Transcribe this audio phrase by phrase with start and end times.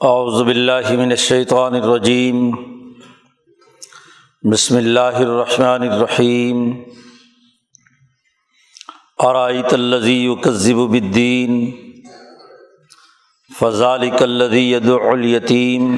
[0.00, 2.50] اعوذ باللہ من الشیطان الرجیم۔
[4.52, 6.72] بسم اللہ الرحمن الرحیم۔
[9.18, 11.70] ارائیت الذی یکذب بالدین۔
[13.60, 15.96] فذلک الذی يدع الیتیم۔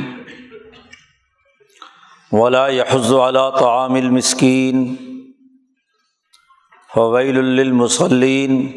[2.32, 4.96] ولا يحض على طعام المسکین۔
[6.95, 8.73] فویل للمصلین۔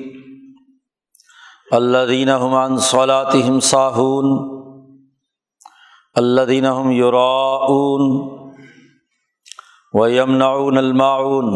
[1.72, 4.53] الذین هم عن صلاتهم ساہون۔
[6.16, 8.02] اللہ دینہم یوراون
[9.94, 11.48] و یمنعون الماعون.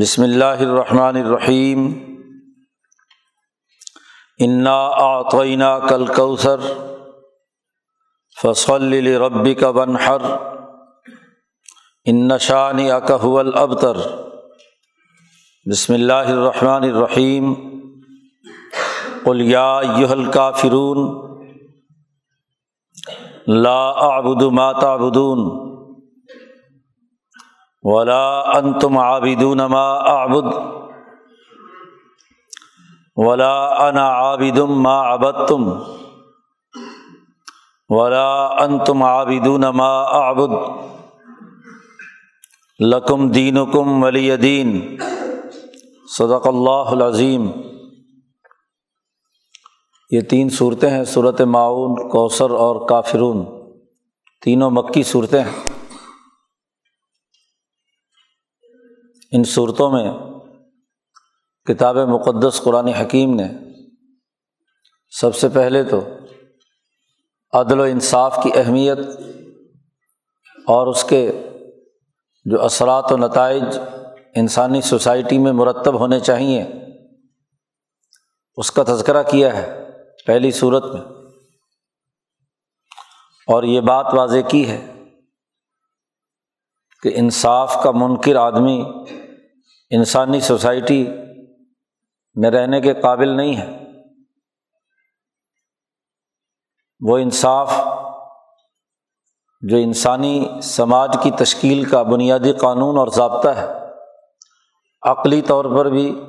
[0.00, 1.86] بسم اللہ الرحمن الرحیم
[4.38, 6.60] انا آطینہ کل کوثر
[8.42, 10.22] فصل ربی کا بنحر
[12.04, 13.96] ان شانی اکہ الابتر
[15.70, 17.54] بسم اللہ الرحمن الرحیم
[19.24, 20.12] قل یا ایہا
[23.46, 25.68] لا اعبد ما تعبدون
[27.82, 30.52] ولا انتم عابدون ما اعبد
[33.16, 35.82] ولا انا عابد ما عبدتم
[37.88, 40.50] ولا انتم عابدون ما اعبد
[42.80, 44.96] لکم دینکم ولی دین
[46.18, 47.50] صدق اللہ العظیم
[50.12, 53.46] یہ تین صورتیں ہیں صورت معاون کوثر اور کافرون۔
[54.44, 55.70] تینوں مکی صورتیں ہیں۔
[59.32, 60.12] ان صورتوں میں
[61.64, 63.48] کتاب مقدس قرآن حکیم نے
[65.10, 66.00] سب سے پہلے تو
[67.52, 68.98] عدل و انصاف کی اہمیت
[70.66, 71.32] اور اس کے
[72.44, 73.62] جو اثرات و نتائج
[74.34, 76.64] انسانی سوسائٹی میں مرتب ہونے چاہئیں،
[78.56, 79.81] اس کا تذکرہ کیا ہے۔
[80.26, 81.00] پہلی صورت میں۔
[83.46, 85.04] اور یہ بات واضح کی ہے
[87.02, 88.84] کہ انصاف کا منکر آدمی
[89.90, 91.06] انسانی سوسائٹی
[92.34, 93.78] میں رہنے کے قابل نہیں ہے۔
[97.00, 97.72] وہ انصاف
[99.60, 103.66] جو انسانی سماج کی تشکیل کا بنیادی قانون اور ضابطہ ہے،
[105.02, 106.20] عقلی طور پر بھی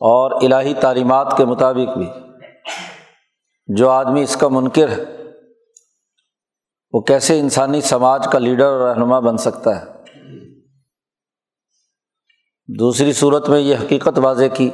[0.00, 2.27] اور الہی تعلیمات کے مطابق بھی۔
[3.68, 5.04] جو آدمی اس کا منکر ہے،
[6.94, 9.84] وہ کیسے انسانی سماج کا لیڈر اور رہنما بن سکتا ہے؟
[12.68, 14.68] دوسری صورت میں یہ حقیقت واضح کی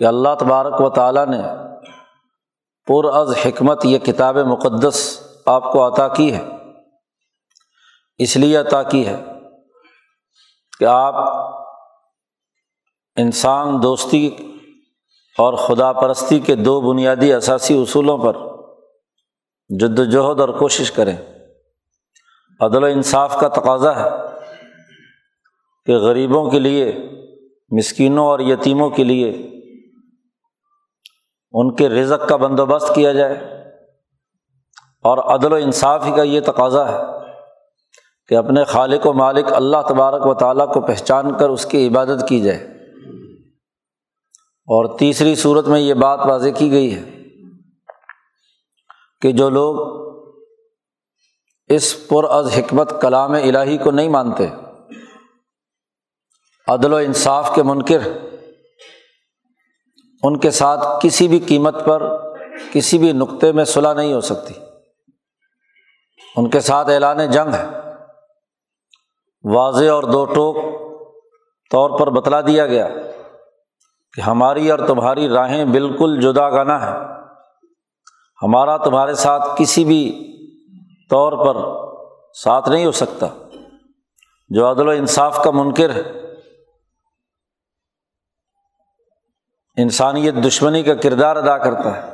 [0.00, 1.42] کہ اللہ تبارک و تعالیٰ نے
[2.88, 4.98] پر از حکمت یہ کتاب مقدس
[5.46, 6.42] آپ کو عطا کی ہے،
[8.20, 9.16] اس لیے عطا کی ہے
[10.80, 11.14] کہ آپ
[13.16, 14.28] انسان دوستی
[15.38, 18.36] اور خدا پرستی کے دو بنیادی اثاثی اصولوں پر
[19.80, 21.16] جد وجہد اور کوشش کریں۔
[22.60, 24.10] عدل و انصاف کا تقاضا ہے
[25.86, 27.10] کہ غریبوں کے لیے،
[27.70, 29.50] مسکینوں اور یتیموں کے لیے
[31.52, 33.34] ان کے رزق کا بندوبست کیا جائے۔
[35.02, 36.98] اور عدل و انصاف ہی کا یہ تقاضا ہے
[38.28, 42.28] کہ اپنے خالق و مالک اللہ تبارک و تعالیٰ کو پہچان کر اس کی عبادت
[42.28, 42.77] کی جائے۔
[44.70, 47.02] اور تیسری صورت میں یہ بات واضح کی گئی ہے
[49.20, 49.98] کہ جو لوگ
[51.68, 54.46] اس پر از حکمت کلام الہی کو نہیں مانتے،
[56.68, 58.00] عدل و انصاف کے منکر،
[60.22, 62.02] ان کے ساتھ کسی بھی قیمت پر
[62.72, 64.54] کسی بھی نقطے میں صلاح نہیں ہو سکتی۔
[66.36, 67.66] ان کے ساتھ اعلان جنگ ہے۔
[69.44, 70.56] واضح اور دو ٹوک
[71.70, 72.88] طور پر بتلا دیا گیا۔
[74.12, 76.96] کہ ہماری اور تمہاری راہیں بالکل جدا گانا ہے
[78.42, 80.24] ہمارا تمہارے ساتھ کسی بھی
[81.10, 81.78] طور پر
[82.34, 83.26] ساتھ نہیں ہو سکتا۔
[84.48, 86.02] جو عدل و انصاف کا منکر ہے۔
[89.76, 92.12] انسانیت دشمنی کا کردار ادا کرتا ہے۔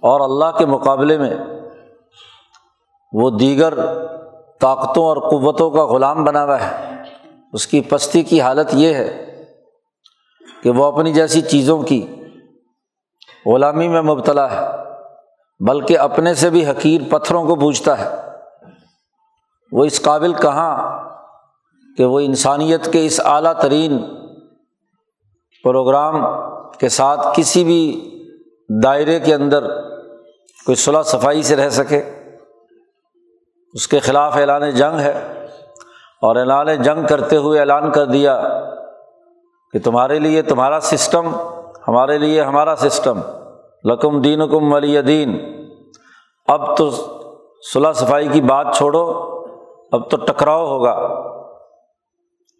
[0.00, 1.34] اور اللہ کے مقابلے میں
[3.12, 3.74] وہ دیگر
[4.60, 7.02] طاقتوں اور قوتوں کا غلام بنا ہوا ہے۔
[7.52, 9.31] اس کی پستی کی حالت یہ ہے
[10.62, 12.06] کہ وہ اپنی جیسی چیزوں کی
[13.46, 14.66] غلامی میں مبتلا ہے،
[15.60, 18.16] بلکہ اپنے سے بھی حقیر پتھروں کو پوچھتا ہے۔
[19.72, 21.00] وہ اس قابل کہاں
[21.96, 23.98] کہ وہ انسانیت کے اس اعلیٰ ترین
[25.64, 26.26] پروگرام
[26.78, 28.08] کے ساتھ کسی بھی
[28.82, 29.80] دائرے کے اندر
[30.64, 32.02] کوئی صلاح صفائی سے رہ سکے۔
[33.74, 35.44] اس کے خلاف اعلان جنگ ہے
[36.22, 38.42] اور اعلان جنگ کرتے ہوئے اعلان کر دیا
[39.72, 41.28] کہ تمہارے لیے تمہارا سسٹم،
[41.88, 43.20] ہمارے لیے ہمارا سسٹم،
[43.84, 45.40] لکم دین کم ولی دین۔
[46.46, 46.90] اب تو
[47.72, 49.04] صلاح صفائی کی بات چھوڑو،
[49.92, 50.90] اب تو ٹکراؤ ہوگا۔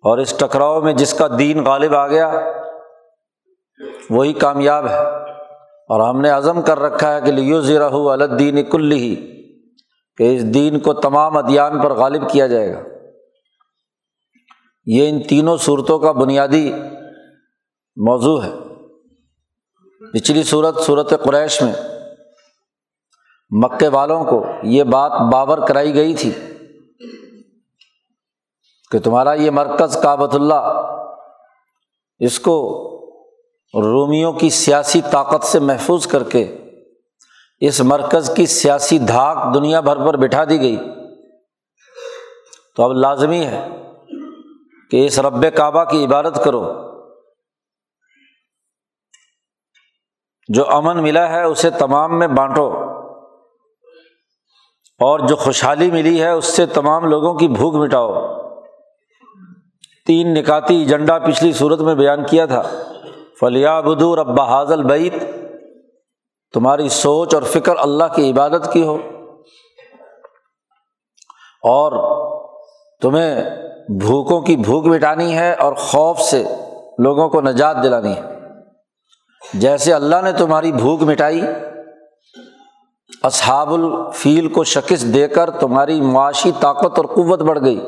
[0.02, 2.32] اور اس ٹکراؤ میں جس کا دین غالب آ گیا،
[4.10, 4.98] وہی کامیاب ہے۔
[5.88, 9.42] اور ہم نے عزم کر رکھا ہے کہ لیو ذرا الدین کل ہی
[10.16, 12.80] کہ اس دین کو تمام ادیان پر غالب کیا جائے گا۔
[14.86, 16.72] یہ ان تینوں صورتوں کا بنیادی
[17.96, 18.50] موضوع ہے۔
[20.12, 21.72] پچھلی صورت صورت قریش میں
[23.50, 26.30] مکے والوں کو یہ بات بابر کرائی گئی تھی
[28.90, 30.86] کہ تمہارا یہ مرکز کابت اللہ،
[32.18, 32.88] اس کو
[33.74, 36.58] رومیوں کی سیاسی طاقت سے محفوظ کر کے
[37.60, 40.76] اس مرکز کی سیاسی دھاک دنیا بھر پر بٹھا دی گئی۔
[42.76, 43.68] تو اب لازمی ہے
[44.90, 46.91] کہ اس رب کعبہ کی عبادت کرو۔
[50.52, 52.72] جو امن ملا ہے اسے تمام میں بانٹو۔
[54.98, 58.14] اور جو خوشحالی ملی ہے اس سے تمام لوگوں کی بھوک مٹاؤ۔
[60.06, 62.62] تین نکاتی ایجنڈا پچھلی صورت میں بیان کیا تھا۔
[63.40, 65.14] فلیا بدور ابا حاضل بعید
[66.54, 68.98] تمہاری سوچ اور فکر اللہ کی عبادت کی ہو۔
[71.62, 71.92] اور
[73.00, 73.44] تمہیں
[73.88, 76.44] بھوکوں کی بھوک مٹانی ہے اور خوف سے
[76.98, 78.41] لوگوں کو نجات دلانی ہے۔
[79.54, 81.42] جیسے اللہ نے تمہاری بھوک مٹائی،
[83.22, 87.86] اصحاب الفیل کو شکست دے کر تمہاری معاشی طاقت اور قوت بڑھ گئی۔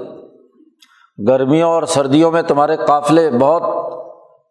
[1.29, 3.63] گرمیوں اور سردیوں میں تمہارے قافلے بہت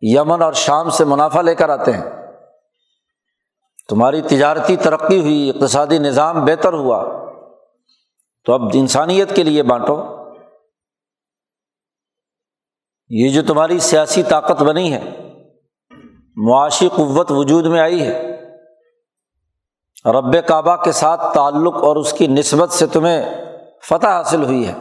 [0.01, 2.03] یمن اور شام سے منافع لے کر آتے ہیں۔
[3.89, 7.25] تمہاری تجارتی ترقی ہوئی، اقتصادی نظام بہتر ہوا۔
[8.45, 10.03] تو اب انسانیت کے لیے بانٹو۔
[13.09, 15.22] یہ جو تمہاری سیاسی طاقت بنی ہے
[16.35, 18.29] معاشی قوت وجود میں آئی ہے۔
[20.05, 23.45] رب کعبہ کے ساتھ تعلق اور اس کی نسبت سے تمہیں
[23.89, 24.73] فتح حاصل ہوئی ہے۔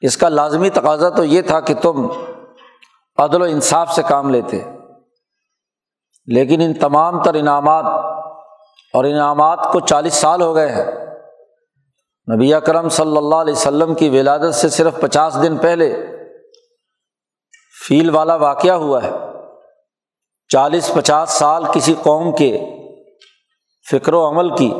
[0.00, 2.06] اس کا لازمی تقاضا تو یہ تھا کہ تم
[3.16, 4.62] عدل و انصاف سے کام لیتے۔
[6.26, 7.84] لیکن ان تمام تر انعامات
[8.92, 10.84] اور انعامات کو چالیس سال ہو گئے ہیں۔
[12.34, 16.06] نبی اکرم صلی اللہ علیہ وسلم کی ولادت سے صرف پچاس دن پہلے
[17.88, 19.31] فیل والا واقعہ ہوا ہے۔
[20.52, 22.60] چالیس پچاس سال کسی قوم کے
[23.90, 24.74] فکر و عمل کی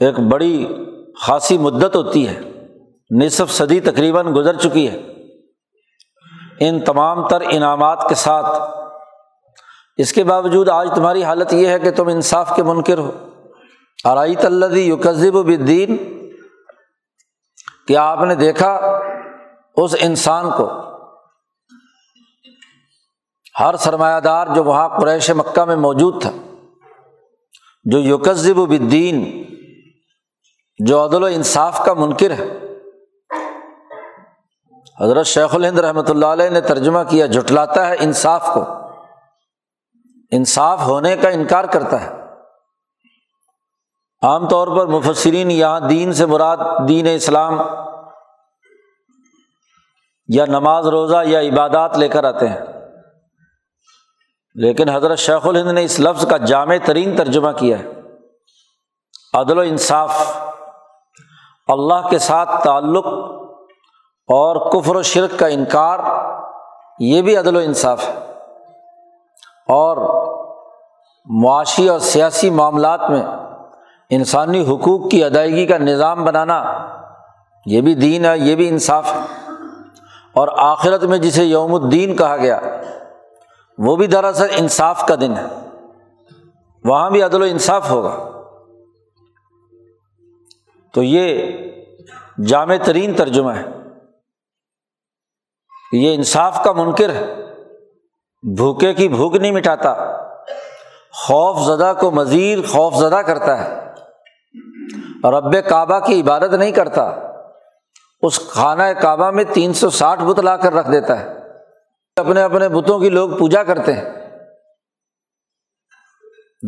[0.00, 0.66] ایک بڑی
[1.20, 2.40] خاصی مدت ہوتی ہے،
[3.10, 4.98] نصف صدی تقریباً گزر چکی ہے۔
[6.60, 8.60] ان تمام تر انعامات کے ساتھ
[9.96, 13.10] اس کے باوجود آج تمہاری حالت یہ ہے کہ تم انصاف کے منکر ہو۔
[14.04, 15.96] آرائی تلدی یوکذب و بدین
[17.86, 19.00] کیا آپ نے دیکھا
[19.76, 20.87] اس انسان کو
[23.60, 26.30] ہر سرمایہ دار جو وہاں قریش مکہ میں موجود تھا،
[27.84, 29.44] جو یوکذب و بدین
[30.78, 32.58] جو عدل و انصاف کا منکر ہے۔
[35.00, 38.64] حضرت شیخ الہند رحمۃ اللہ علیہ نے ترجمہ کیا جٹلاتا ہے انصاف کو۔
[40.30, 42.08] انصاف ہونے کا انکار کرتا ہے۔
[44.22, 46.56] عام طور پر مفسرین یہاں دین سے مراد
[46.88, 47.60] دین اسلام
[50.28, 52.77] یا نماز روزہ یا عبادات لے کر آتے ہیں۔
[54.60, 57.86] لیکن حضرت شیخ الہند نے اس لفظ کا جامع ترین ترجمہ کیا ہے۔
[59.34, 60.40] عدل و انصاف،
[61.68, 63.06] اللہ کے ساتھ تعلق
[64.28, 65.98] اور کفر و شرک کا انکار،
[66.98, 68.14] یہ بھی عدل و انصاف ہے۔
[69.68, 69.96] اور
[71.24, 73.22] معاشی اور سیاسی معاملات میں
[74.10, 76.88] انسانی حقوق کی ادائیگی کا نظام بنانا،
[77.66, 79.20] یہ بھی دین ہے، یہ بھی انصاف ہے۔
[80.34, 82.60] اور آخرت میں جسے یوم الدین کہا گیا
[83.78, 85.46] وہ بھی دراصل انصاف کا دن ہے۔
[86.84, 88.30] وہاں بھی عدل و انصاف ہوگا۔
[90.92, 91.52] تو یہ
[92.46, 93.64] جامع ترین ترجمہ ہے۔
[95.92, 97.34] یہ انصاف کا منکر ہے۔
[98.56, 99.94] بھوکے کی بھوک نہیں مٹاتا۔
[101.12, 103.88] خوف زدہ کو مزید خوف زدہ کرتا ہے۔
[105.24, 107.02] رب کعبہ کی عبادت نہیں کرتا۔
[108.22, 111.47] اس خانہ کعبہ میں تین سو ساٹھ بت لا کر رکھ دیتا ہے۔
[112.18, 114.04] اپنے اپنے بتوں کی لوگ پوجا کرتے ہیں۔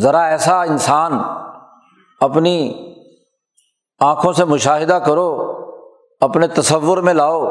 [0.03, 1.13] ذرا ایسا انسان
[2.21, 2.87] اپنی
[3.99, 5.57] آنکھوں سے مشاہدہ کرو،
[6.21, 7.47] اپنے تصور میں لاؤ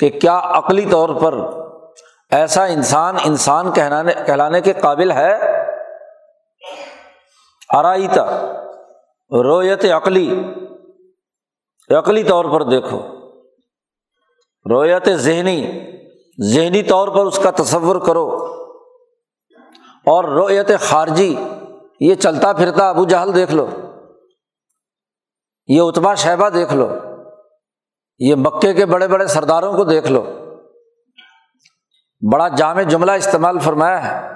[0.00, 1.34] کہ کیا عقلی طور پر
[2.30, 5.62] ایسا انسان انسان کہلانے کہلانے کے قابل ہے۔
[7.68, 8.52] آرائیتا،
[9.30, 10.44] رویت عقلی
[11.98, 13.02] عقلی طور پر دیکھو۔
[14.70, 15.66] رویت ذہنی
[16.38, 18.26] ذہنی طور پر اس کا تصور کرو
[20.06, 21.34] اور رویت خارجی،
[22.00, 23.66] یہ چلتا پھرتا ابو جہل دیکھ لو،
[25.68, 26.88] یہ اتبا شہبہ دیکھ لو،
[28.20, 30.22] یہ مکے کے بڑے بڑے سرداروں کو دیکھ لو۔
[32.22, 34.34] بڑا جامع جملہ استعمال فرمایا ہے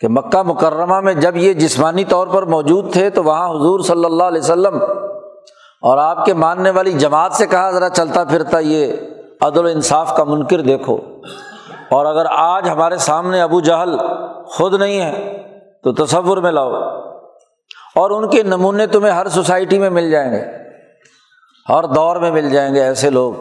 [0.00, 4.04] کہ مکہ مکرمہ میں جب یہ جسمانی طور پر موجود تھے تو وہاں حضور صلی
[4.04, 4.78] اللہ علیہ وسلم
[5.82, 8.92] اور آپ کے ماننے والی جماعت سے کہا، ذرا چلتا پھرتا یہ
[9.40, 10.98] عدل و انصاف کا منکر دیکھو۔
[11.90, 13.96] اور اگر آج ہمارے سامنے ابو جہل
[14.46, 15.42] خود نہیں ہے،
[15.82, 16.72] تو تصور میں لاؤ۔
[17.94, 20.42] اور ان کے نمونے تمہیں ہر سوسائٹی میں مل جائیں گے۔
[21.68, 23.32] ہر دور میں مل جائیں گے ایسے لوگ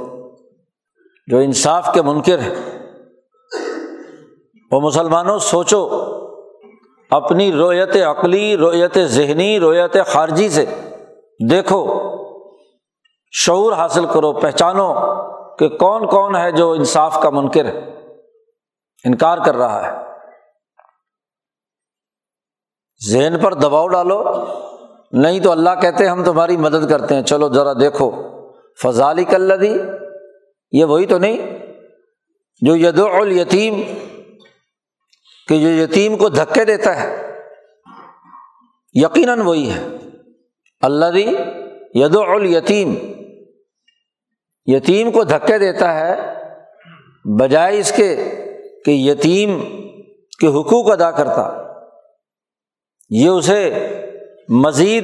[1.27, 2.55] جو انصاف کے منکر ہیں۔
[4.71, 5.89] وہ مسلمانوں، سوچو۔
[7.11, 10.65] اپنی رویت عقلی، رویت ذہنی، رویت خارجی سے
[11.49, 11.99] دیکھو۔
[13.31, 14.93] شعور حاصل کرو، پہچانو۔
[15.59, 17.79] کہ کون کون ہے جو انصاف کا منکر ہے،
[19.03, 20.09] انکار کر رہا ہے۔
[23.09, 24.45] ذہن پر دباؤ ڈالو،
[25.11, 28.11] نہیں تو اللہ کہتے ہم تمہاری مدد کرتے ہیں۔ چلو ذرا دیکھو۔
[28.83, 29.77] فضالی کلدی
[30.71, 31.59] یہ وہی تو نہیں،
[32.61, 33.81] جو ید الیتیم،
[35.47, 37.39] کہ جو یتیم کو دھکے دیتا ہے۔
[38.93, 39.87] یقیناً وہی ہے۔
[40.81, 41.35] اللہ دی
[41.93, 42.95] ید الیتیم
[44.71, 46.15] یتیم کو دھکے دیتا ہے
[47.39, 48.15] بجائے اس کے
[48.85, 49.61] کہ یتیم
[50.39, 51.73] کے حقوق ادا کرتا۔
[53.09, 53.89] یہ اسے
[54.49, 55.03] مزید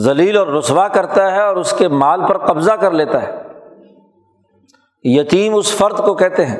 [0.00, 3.34] ذلیل اور رسوا کرتا ہے اور اس کے مال پر قبضہ کر لیتا ہے۔
[5.04, 6.58] یتیم اس فرد کو کہتے ہیں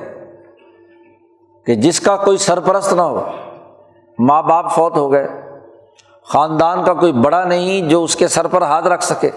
[1.66, 3.31] کہ جس کا کوئی سرپرست نہ ہو،
[4.19, 5.28] ماں باپ فوت ہو گئے،
[6.23, 9.31] خاندان کا کوئی بڑا نہیں جو اس کے سر پر ہاتھ رکھ سکے۔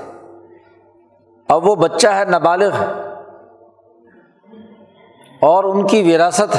[1.49, 2.85] اب وہ بچہ ہے نابالغ ہے
[5.41, 6.55] اور ان کی وراثت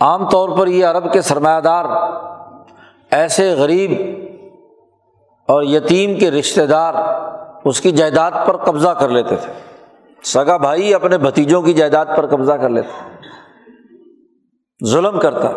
[0.00, 1.84] عام طور پر یہ عرب کے سرمایہ دار،
[3.10, 3.90] ایسے غریب
[5.48, 6.94] اور یتیم کے رشتے دار
[7.64, 9.52] اس کی جائیداد پر قبضہ کر لیتے تھے۔
[10.24, 12.92] سگا بھائی اپنے بھتیجوں کی جائیداد پر قبضہ کر لیتے
[14.86, 15.48] ظلم کرتا۔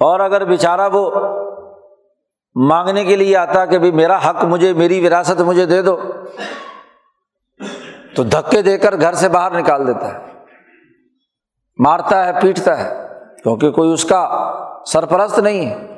[0.00, 1.10] اور اگر بیچارہ وہ
[2.54, 5.96] مانگنے کے لیے آتا کہ بھائی میرا حق مجھے، میری وراثت مجھے دے دو
[8.16, 10.32] تو دھکے دے کر گھر سے باہر نکال دیتا ہے۔
[11.78, 12.92] مارتا ہے، پیٹتا ہے،
[13.42, 14.22] کیونکہ کوئی اس کا
[14.86, 15.92] سرپرست نہیں ہے۔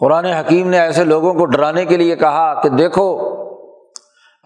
[0.00, 3.06] قرآن حکیم نے ایسے لوگوں کو ڈرانے کے لیے کہا کہ دیکھو،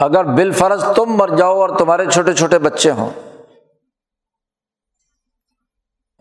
[0.01, 3.11] اگر بال فرض تم مر جاؤ اور تمہارے چھوٹے چھوٹے بچے ہوں،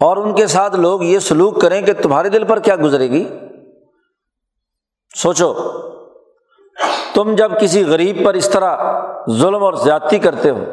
[0.02, 3.24] اور ان کے ساتھ لوگ یہ سلوک کریں کہ تمہارے دل پر کیا گزرے گی۔
[5.14, 5.54] سوچو
[7.16, 8.78] تم جب کسی غریب پر اس طرح
[9.30, 10.64] ظلم اور زیادتی کرتے ہو،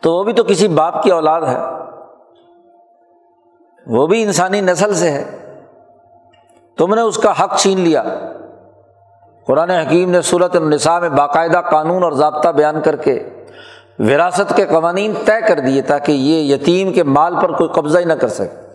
[0.00, 1.58] تو وہ بھی تو کسی باپ کی اولاد ہے۔
[3.86, 5.54] وہ بھی انسانی نسل سے ہے۔
[6.78, 8.02] تم نے اس کا حق چھین لیا۔
[9.46, 13.28] قرآن حکیم نے صورت النساء میں باقاعدہ قانون اور ضابطہ بیان کر کے
[13.98, 18.04] وراثت کے قوانین طے کر دیے تاکہ یہ یتیم کے مال پر کوئی قبضہ ہی
[18.04, 18.66] نہ کر سکے۔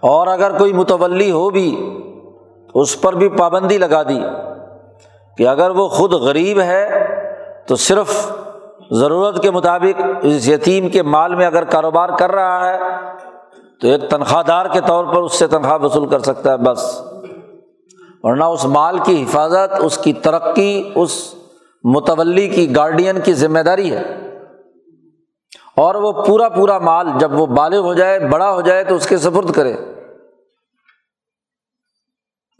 [0.00, 1.98] اور اگر کوئی متولی ہو بھی،
[2.74, 4.20] اس پر بھی پابندی لگا دی۔
[5.40, 7.06] کہ اگر وہ خود غریب ہے
[7.66, 8.32] تو صرف
[8.90, 12.78] ضرورت کے مطابق اس یتیم کے مال میں اگر کاروبار کر رہا ہے
[13.80, 17.02] تو ایک تنخواہ دار کے طور پر اس سے تنخواہ وصول کر سکتا ہے، بس۔
[18.22, 21.34] ورنہ اس مال کی حفاظت، اس کی ترقی، اس
[21.84, 24.02] متولی کی گارڈین کی ذمہ داری ہے۔
[25.76, 29.06] اور وہ پورا پورا مال جب وہ بالغ ہو جائے، بڑا ہو جائے تو اس
[29.06, 29.76] کے سفرد کرے۔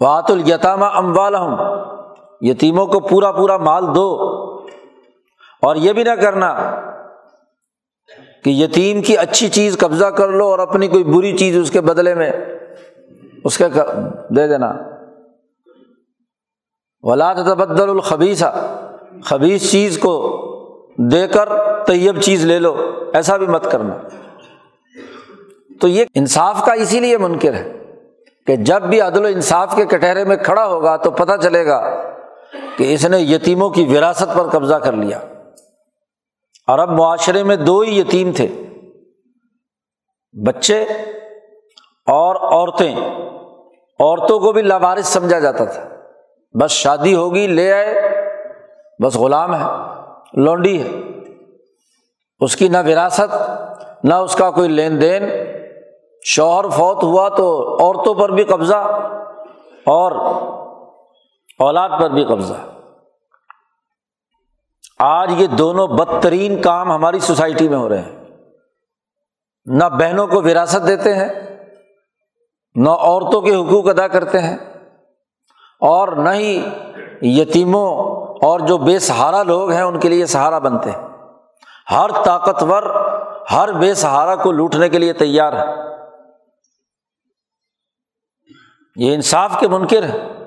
[0.01, 1.35] وات التامہ اموال
[2.41, 4.15] یتیموں کو پورا پورا مال دو
[5.63, 6.81] اور یہ بھی نہ کرنا
[8.45, 11.81] کہ یتیم کی اچھی چیز قبضہ کر لو اور اپنی کوئی بری چیز اس کے
[11.81, 12.33] بدلے میں
[13.45, 13.65] اس کے
[14.31, 14.73] دے دینا۔
[17.03, 18.77] ولاد تبدل الخبیسہ
[19.25, 20.47] خبیص چیز کو
[20.99, 21.49] دے کر
[21.87, 22.77] طیب چیز لے لو،
[23.15, 23.95] ایسا بھی مت کرنا۔
[25.81, 27.85] تو یہ انصاف کا اسی لیے منکر ہے
[28.47, 32.00] کہ جب بھی عدل و انصاف کے کٹہرے میں کھڑا ہوگا تو پتہ چلے گا
[32.79, 35.21] کہ اس نے یتیموں کی وراثت پر قبضہ کر لیا۔
[36.69, 38.49] عرب معاشرے میں دو ہی یتیم تھے۔
[40.47, 40.83] بچے
[42.07, 42.97] اور عورتیں۔
[44.01, 45.89] عورتوں کو بھی لاوارث سمجھا جاتا تھا۔
[46.61, 48.11] بس شادی ہوگی، لے آئے۔
[49.05, 49.93] بس غلام ہے،
[50.41, 50.89] لونڈی ہے۔
[52.41, 53.35] اس کی نہ وراثت،
[54.05, 55.23] نہ اس کا کوئی لین دین۔
[56.25, 59.09] شوہر فوت ہوا تو عورتوں پر بھی قبضہ۔
[59.87, 60.13] اور
[61.61, 62.55] اولاد پر بھی قبضہ
[64.99, 68.25] آج یہ دونوں بدترین کام ہماری سوسائٹی میں ہو رہے ہیں۔
[69.67, 71.29] نہ بہنوں کو وراثت دیتے ہیں،
[72.75, 74.57] نہ عورتوں کے حقوق ادا کرتے ہیں
[75.81, 76.69] اور نہ ہی
[77.23, 77.87] یتیموں
[78.43, 81.09] اور جو بے سہارا لوگ ہیں، ان کے لیے سہارا بنتے ہیں۔
[81.91, 82.83] ہر طاقتور،
[83.51, 85.65] ہر بے سہارا کو لوٹنے کے لیے تیار ہے۔
[88.97, 90.40] یہ انصاف کے منکر ہے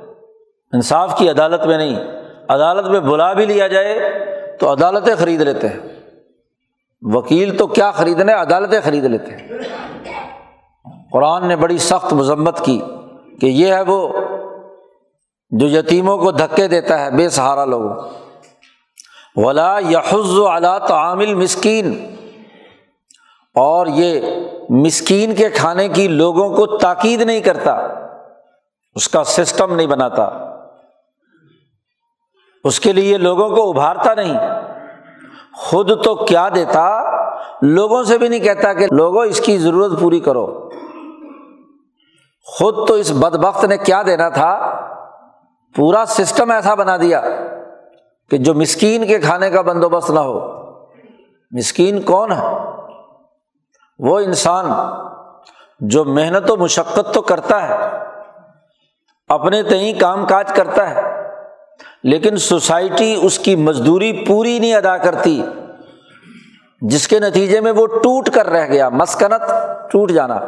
[0.74, 2.00] انصاف کی عدالت میں نہیں،
[2.50, 4.00] عدالت میں بلا بھی لیا جائے
[4.60, 5.80] تو عدالتیں خرید لیتے ہیں۔
[7.02, 9.48] وکیل تو کیا خریدنے عدالتیں خرید لیتے ہیں۔
[11.12, 12.82] قرآن نے بڑی سخت مذمت کی
[13.42, 14.14] کہ یہ ہے وہ
[15.50, 17.96] جو یتیموں کو دھکے دیتا ہے، بے سہارا لوگوں۔
[19.36, 22.16] ولا یحز اعلیٰ تعامل مسکین
[23.56, 24.22] اور یہ
[24.70, 27.72] مسکین کے کھانے کی لوگوں کو تاکید نہیں کرتا،
[28.96, 30.53] اس کا سسٹم نہیں بناتا۔
[32.64, 34.40] اس کے لیے لوگوں کو ابھارتا نہیں۔
[35.58, 37.04] خود تو کیا دیتا؟
[37.62, 40.70] لوگوں سے بھی نہیں کہتا کہ لوگوں اس کی ضرورت پوری کرو۔
[42.46, 44.80] خود تو اس بد بخت نے کیا دینا تھا؟
[45.76, 47.22] پورا سسٹم ایسا بنا دیا
[48.32, 50.64] کہ جو مسکین کے کھانے کا بندوبست نہ ہو۔
[51.52, 52.58] مسکین کون ہے؟
[54.00, 54.72] وہ انسان
[55.80, 57.98] جو محنت و مشقت تو کرتا ہے،
[59.28, 61.13] اپنے تئیں کام کاج کرتا ہے۔
[62.04, 65.42] لیکن سوسائٹی اس کی مزدوری پوری نہیں ادا کرتی،
[66.82, 69.52] جس کے نتیجے میں وہ ٹوٹ کر رہ گیا، مسکنت
[69.92, 70.40] ٹوٹ جانا،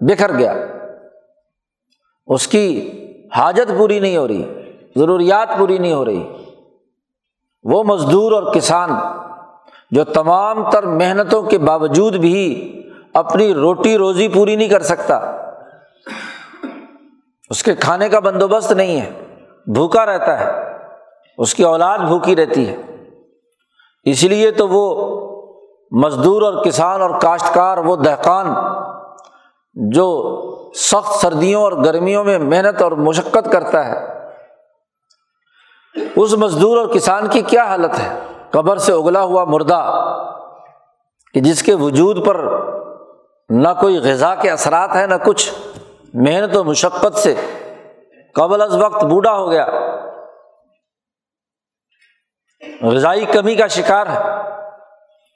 [0.00, 0.54] بکھر گیا۔
[2.26, 2.90] اس کی
[3.36, 4.44] حاجت پوری نہیں ہو رہی،
[4.96, 6.22] ضروریات پوری نہیں ہو رہی۔
[7.64, 8.90] وہ مزدور اور کسان
[9.90, 12.42] جو تمام تر محنتوں کے باوجود بھی
[13.14, 15.16] اپنی روٹی روزی پوری نہیں کر سکتا،
[17.50, 19.10] اس کے کھانے کا بندوبست نہیں ہے،
[19.66, 20.59] بھوکا رہتا ہے۔
[21.40, 22.76] اس کی اولاد بھوکی رہتی ہے۔
[24.04, 24.86] اس لیے تو وہ
[25.90, 28.46] مزدور اور کسان اور کاشتکار، وہ دہقان
[29.74, 30.06] جو
[30.74, 34.06] سخت سردیوں اور گرمیوں میں محنت اور مشقت کرتا ہے،
[36.16, 38.18] اس مزدور اور کسان کی کیا حالت ہے؟
[38.50, 40.04] قبر سے اگلا ہوا مردہ
[41.34, 42.44] کہ جس کے وجود پر
[43.50, 45.50] نہ کوئی غذا کے اثرات ہیں، نہ کچھ۔
[46.14, 47.34] محنت و مشقت سے
[48.34, 49.66] قبل از وقت بوڑھا ہو گیا۔
[52.82, 54.18] غذائی کمی کا شکار ہے،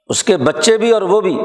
[0.08, 1.40] اس کے بچے بھی اور وہ بھی۔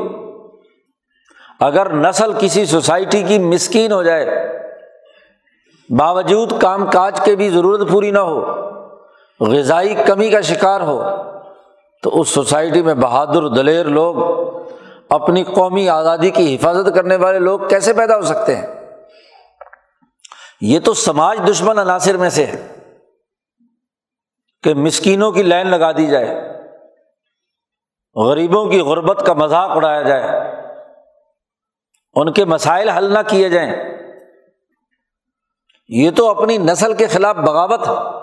[1.60, 4.48] اگر نسل کسی سوسائٹی کی مسکین ہو جائے،
[5.90, 8.46] باوجود کام کاج کے بھی ضرورت پوری نہ ہو،
[9.40, 11.04] غذائی کمی کا شکار ہو،
[12.04, 14.16] تو اس سوسائٹی میں بہادر دلیر لوگ،
[15.10, 18.68] اپنی قومی آزادی کی حفاظت کرنے والے لوگ کیسے پیدا ہو سکتے ہیں؟
[20.62, 22.79] یہ تو سماج دشمن عناصر میں سے ہے۔
[24.64, 26.60] کہ مسکینوں کی لائن لگا دی جائے،
[28.16, 30.52] غریبوں کی غربت کا مذاق اڑایا جائے،
[32.14, 33.74] ان کے مسائل حل نہ کیے جائیں۔
[35.88, 38.20] یہ تو اپنی نسل کے خلاف بغاوت۔ ہے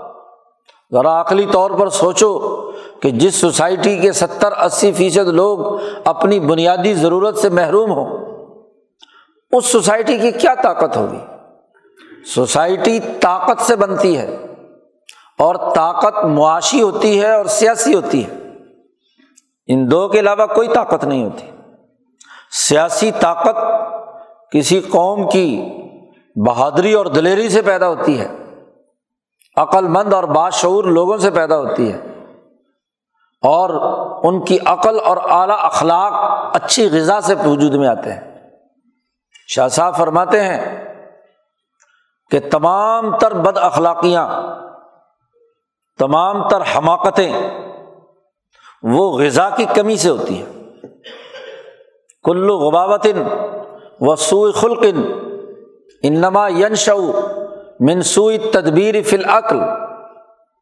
[0.92, 2.60] ذرا عقلی طور پر سوچو
[3.00, 5.58] کہ جس سوسائٹی کے ستر اسی فیصد لوگ
[6.04, 8.26] اپنی بنیادی ضرورت سے محروم ہوں،
[9.52, 11.18] اس سوسائٹی کی کیا طاقت ہوگی؟
[12.26, 14.45] سوسائٹی طاقت سے بنتی ہے۔
[15.38, 18.36] اور طاقت معاشی ہوتی ہے اور سیاسی ہوتی ہے۔
[19.66, 21.50] ان دو کے علاوہ کوئی طاقت نہیں ہوتی۔
[22.50, 23.56] سیاسی طاقت
[24.50, 25.68] کسی قوم کی
[26.46, 28.28] بہادری اور دلیری سے پیدا ہوتی ہے۔
[29.56, 31.98] عقل مند اور بادشعور لوگوں سے پیدا ہوتی ہے۔
[33.42, 33.70] اور
[34.24, 36.12] ان کی عقل اور اعلیٰ اخلاق
[36.56, 38.48] اچھی غذا سے وجود میں آتے ہیں۔
[39.48, 40.84] شاہ صاحب فرماتے ہیں
[42.30, 44.28] کہ تمام تر بد اخلاقیاں
[45.98, 47.32] تمام تر حماقتیں
[48.82, 50.52] وہ غذا کی کمی سے ہوتی ہیں۔
[52.24, 53.22] کلو غباوتن
[54.00, 55.12] و سوئی خلقن
[56.02, 57.12] انما ینشو
[57.80, 59.60] منسوئی تدبیر فی العقل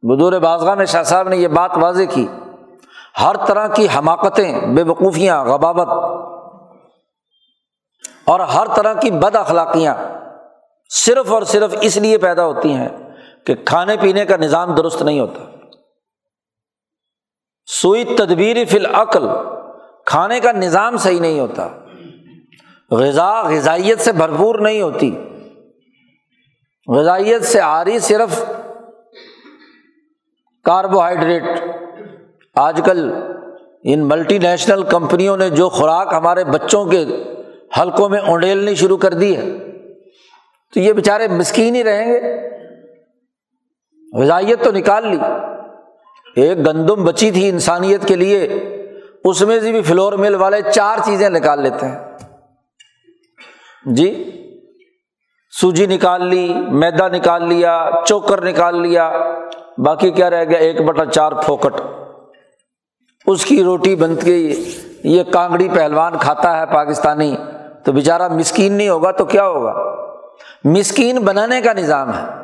[0.03, 2.27] بدور بازگاہ میں شاہ صاحب نے یہ بات واضح کی۔
[3.23, 5.89] ہر طرح کی حماقتیں، بے وقوفیاں، غباوت
[8.27, 9.95] اور ہر طرح کی بد اخلاقیاں
[10.91, 12.89] صرف اور صرف اس لیے پیدا ہوتی ہیں
[13.47, 15.45] کہ کھانے پینے کا نظام درست نہیں ہوتا۔
[17.67, 19.27] سوئی تدبیر فی العقل،
[20.07, 21.69] کھانے کا نظام صحیح نہیں ہوتا۔
[22.91, 25.17] غذا غذائیت سے بھرپور نہیں ہوتی۔
[26.89, 28.45] غذائیت سے آ رہی صرف
[30.65, 31.45] کاربوہائیڈریٹ۔
[32.55, 33.13] آج کل
[33.85, 37.05] ان ملٹی نیشنل کمپنیوں نے جو خوراک ہمارے بچوں کے
[37.81, 39.59] حلقوں میں اونڈیلنی شروع کر دی ہے،
[40.75, 42.55] تو یہ بیچارے مسکین ہی رہیں گے۔
[44.15, 45.19] غذائیت تو نکال لی۔
[46.37, 48.49] ایک گندم بچی تھی انسانیت کے لیے۔
[49.25, 51.99] اس میں سے بھی فلور مل والے چار چیزیں نکال لیتے ہیں۔
[53.87, 54.31] جی
[55.61, 59.13] سوجی نکال لی، میدا نکال لیا، چوکر نکال لیا۔
[59.79, 61.81] باقی کیا رہ گیا؟ ایک بٹا چار پھوکٹ۔
[63.27, 64.73] اس کی روٹی بن گئی
[65.05, 67.37] یہ کانگڑی پہلوان کھاتا ہے پاکستانی۔
[67.85, 69.75] تو بیچارہ مسکین نہیں ہوگا تو کیا ہوگا؟
[70.65, 72.44] مسکین بنانے کا نظام ہے۔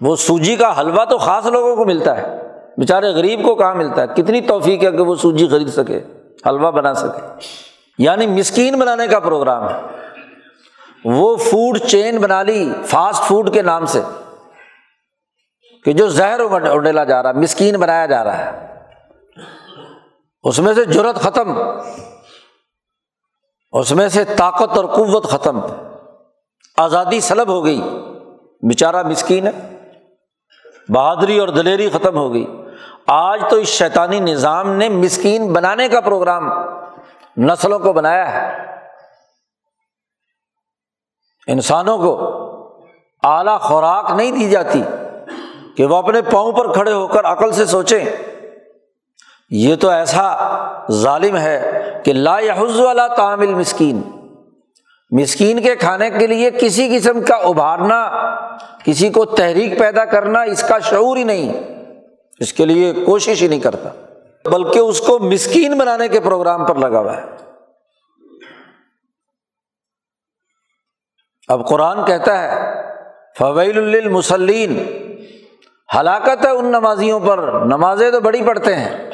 [0.00, 2.42] وہ سوجی کا حلوہ تو خاص لوگوں کو ملتا ہے۔
[2.76, 6.00] بیچارے غریب کو کہاں ملتا ہے؟ کتنی توفیق ہے کہ وہ سوجی خرید سکے،
[6.46, 7.46] حلوہ بنا سکے۔
[7.98, 9.80] یعنی مسکین بنانے کا پروگرام ہے۔
[11.04, 14.00] وہ فوڈ چین بنا لی فاسٹ فوڈ کے نام سے
[15.84, 18.66] کہ جو زہر اڈیلا جا رہا ہے مسکین بنایا جا رہا ہے۔
[20.42, 21.58] اس میں سے جرت ختم۔
[23.72, 25.60] اس میں سے طاقت اور قوت ختم۔
[26.76, 27.80] آزادی سلب ہو گئی۔
[28.62, 29.75] بیچارہ مسکین ہے۔
[30.88, 32.46] بہادری اور دلیری ختم ہو گئی۔
[33.06, 36.50] آج تو اس شیطانی نظام نے مسکین بنانے کا پروگرام
[37.36, 38.66] نسلوں کو بنایا ہے۔
[41.46, 42.42] انسانوں کو
[43.22, 44.82] اعلی خوراک نہیں دی جاتی
[45.76, 48.04] کہ وہ اپنے پاؤں پر کھڑے ہو کر عقل سے سوچیں۔
[49.50, 50.36] یہ تو ایسا
[50.90, 54.15] ظالم ہے کہ لا یحز والا تعامل مسکین
[55.10, 57.98] مسکین کے کھانے کے لیے کسی قسم کا ابھارنا،
[58.84, 61.52] کسی کو تحریک پیدا کرنا اس کا شعور ہی نہیں،
[62.40, 63.90] اس کے لیے کوشش ہی نہیں کرتا۔
[64.44, 67.22] بلکہ اس کو مسکین بنانے کے پروگرام پر لگا ہوا ہے۔
[71.48, 72.82] اب قرآن کہتا ہے
[73.38, 74.78] فویل المسلین
[75.98, 79.10] ہلاکت ہے ان نمازیوں پر، نمازیں تو بڑی پڑھتے ہیں،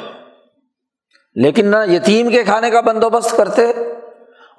[1.34, 3.72] لیکن نہ یتیم کے کھانے کا بندوبست کرتے۔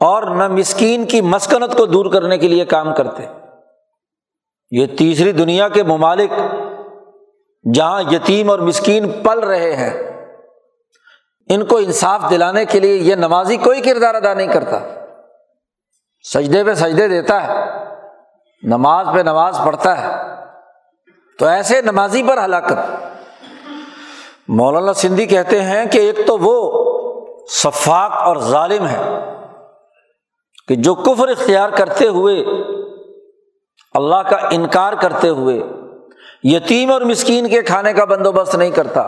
[0.03, 3.23] اور نہ مسکین کی مسکنت کو دور کرنے کے لیے کام کرتے۔
[4.71, 6.31] یہ تیسری دنیا کے ممالک
[7.73, 10.23] جہاں یتیم اور مسکین پل رہے ہیں،
[11.49, 14.79] ان کو انصاف دلانے کے لیے یہ نمازی کوئی کردار ادا نہیں کرتا۔
[16.33, 17.53] سجدے پہ سجدے دیتا ہے،
[18.63, 20.33] نماز پہ نماز پڑھتا ہے۔
[21.39, 23.05] تو ایسے نمازی پر ہلاکت۔
[24.47, 26.83] مولانا سندھی کہتے ہیں کہ ایک تو وہ
[27.49, 29.32] شفاق اور ظالم ہے
[30.73, 32.35] کہ جو کفر اختیار کرتے ہوئے،
[33.95, 35.59] اللہ کا انکار کرتے ہوئے،
[36.43, 39.01] یتیم اور مسکین کے کھانے کا بندوبست نہیں کرتا،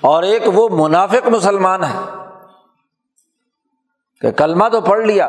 [0.00, 1.98] اور ایک وہ منافق مسلمان ہے
[4.22, 5.26] کہ کلمہ تو پڑھ لیا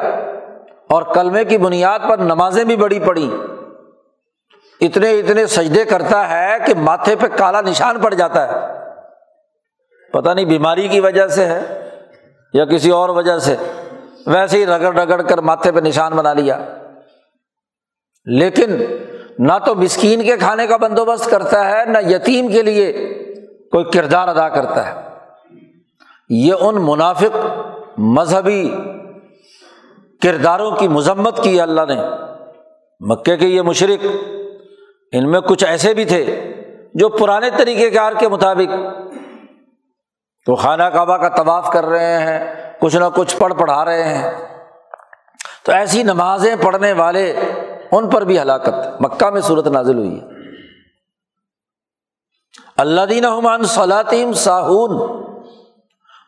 [0.90, 3.30] اور کلمے کی بنیاد پر نمازیں بھی بڑی پڑی
[4.82, 8.60] اتنے اتنے سجدے کرتا ہے کہ ماتھے پہ کالا نشان پڑ جاتا ہے۔
[10.14, 11.90] پتا نہیں بیماری کی وجہ سے ہے
[12.54, 13.56] یا کسی اور وجہ سے۔
[14.28, 16.66] ویسے ہی رگڑ رگڑ کر ماتھے پہ نشان بنا لیا۔
[18.26, 18.78] لیکن
[19.40, 22.94] نہ تو مسکین کے کھانے کا بندوبست کرتا ہے، نہ یتیم کے لیے
[23.72, 25.10] کوئی کردار ادا کرتا ہے۔
[26.30, 27.38] یہ ان منافق
[27.98, 28.72] مذہبی
[30.22, 32.02] کرداروں کی مذمت کی اللہ نے۔
[33.00, 34.06] مکے کے یہ مشرق
[35.12, 36.54] ان میں کچھ ایسے بھی تھے
[36.94, 38.74] جو پرانے طریقے کار کے مطابق
[40.46, 44.32] تو خانہ کعبہ کا طواف کر رہے ہیں۔ کچھ نہ کچھ پڑھ پڑھا رہے ہیں۔
[45.64, 47.40] تو ایسی نمازیں پڑھنے والے
[47.92, 50.28] ان پر بھی ہلاکت۔ مکہ میں صورت نازل ہوئی ہے۔
[52.78, 55.24] اللہ دین عمان صلاطیم ساہون۔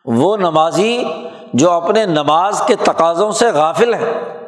[0.04, 1.04] وہ نمازی
[1.52, 4.40] جو اپنے نماز کے تقاضوں سے غافل ہیں۔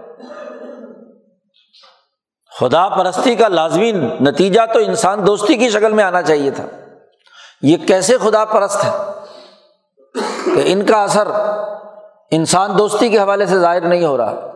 [2.61, 6.65] خدا پرستی کا لازمی نتیجہ تو انسان دوستی کی شکل میں آنا چاہیے تھا۔
[7.63, 8.91] یہ کیسے خدا پرست ہے
[10.55, 11.29] کہ ان کا اثر
[12.33, 14.49] انسان دوستی کے حوالے سے ظاہر نہیں ہو رہا۔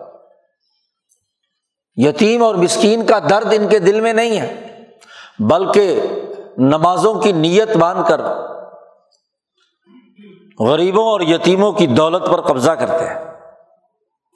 [1.95, 4.79] یتیم اور مسکین کا درد ان کے دل میں نہیں ہے،
[5.39, 6.01] بلکہ
[6.59, 8.21] نمازوں کی نیت باندھ کر
[10.61, 13.33] غریبوں اور یتیموں کی دولت پر قبضہ کرتے ہیں۔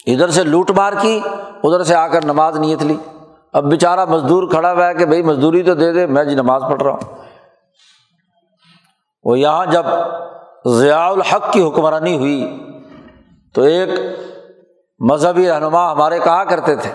[0.07, 1.21] ادھر سے لوٹ مار کی،
[1.65, 2.97] ادھر سے آ کر نماز نیت لی۔
[3.53, 6.63] اب بیچارہ مزدور کھڑا ہوا ہے کہ بھائی مزدوری تو دے دے، میں جی نماز
[6.63, 7.25] پڑھ رہا ہوں۔
[9.25, 9.87] وہ یہاں جب
[10.65, 12.67] ضیاء الحق کی حکمرانی ہوئی
[13.55, 13.89] تو ایک
[14.99, 16.91] مذہبی رہنما ہمارے کہا کرتے تھے۔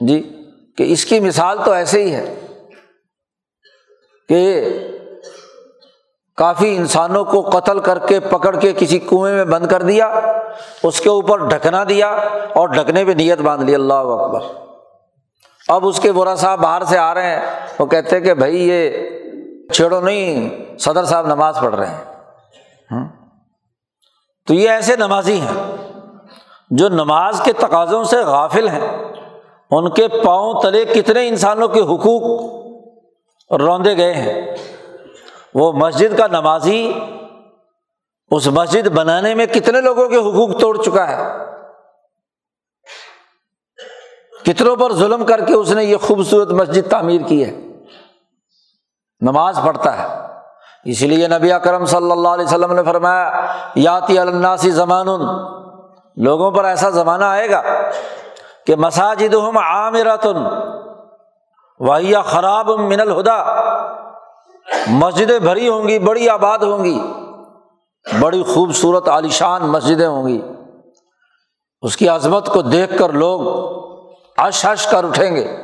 [0.00, 0.46] جی
[0.76, 2.46] کہ اس کی مثال تو ایسے ہی ہے
[4.28, 4.64] کہ
[6.36, 10.20] کافی انسانوں کو قتل کر کے پکڑ کے کسی کنویں میں بند کر دیا،
[10.82, 12.08] اس کے اوپر ڈھکنا دیا
[12.54, 14.40] اور ڈھکنے پہ نیت باندھ لی۔ اللہ اکبر۔
[15.68, 17.46] اب اس کے برا صاحب باہر سے آ رہے ہیں،
[17.78, 19.08] وہ کہتے کہ بھائی یہ
[19.72, 23.19] چھیڑو نہیں، صدر صاحب نماز پڑھ رہے ہیں۔
[24.50, 25.76] تو یہ ایسے نمازی ہیں
[26.70, 29.12] جو نماز کے تقاضوں سے غافل ہیں۔
[29.70, 32.22] ان کے پاؤں تلے کتنے انسانوں کے حقوق
[33.52, 34.56] روندے گئے ہیں۔
[35.54, 36.92] وہ مسجد کا نمازی
[38.30, 41.22] اس مسجد بنانے میں کتنے لوگوں کے حقوق توڑ چکا ہے۔
[44.44, 47.50] کتنوں پر ظلم کر کے اس نے یہ خوبصورت مسجد تعمیر کی ہے۔
[49.20, 50.19] نماز پڑھتا ہے۔
[50.84, 55.06] اس لیے نبی اکرم صلی اللہ علیہ وسلم نے فرمایا یاتی الناسی زمان
[56.16, 57.62] لوگوں پر ایسا زمانہ آئے گا
[58.66, 60.36] کہ مساجد ہم عامرتن
[61.80, 63.44] واحیہ خراب من الہدا۔
[64.86, 67.12] مسجدیں بھری ہوں گی، بڑی آباد ہوں گی،
[68.20, 70.42] بڑی خوبصورت عالیشان مسجدیں ہوں گی۔
[71.80, 73.40] اس کی عظمت کو دیکھ کر لوگ
[74.38, 75.56] اش اش کر اٹھیں گے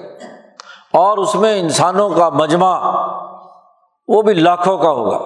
[0.92, 2.78] اور اس میں انسانوں کا مجمع
[4.08, 5.18] وہ بھی لاکھوں کا ہوگا۔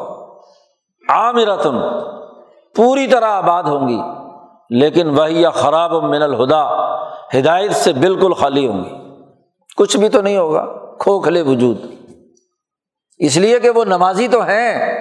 [1.09, 1.81] عامرتن،
[2.77, 4.01] پوری طرح آباد ہوں گی،
[4.71, 6.95] لیکن وہی خراب من الہدا،
[7.39, 8.91] ہدایت سے بالکل خالی ہوں گی۔
[9.77, 10.67] کچھ بھی تو نہیں ہوگا،
[10.99, 11.77] کھوکھلے وجود۔
[13.19, 15.01] اس لیے کہ وہ نمازی تو ہیں،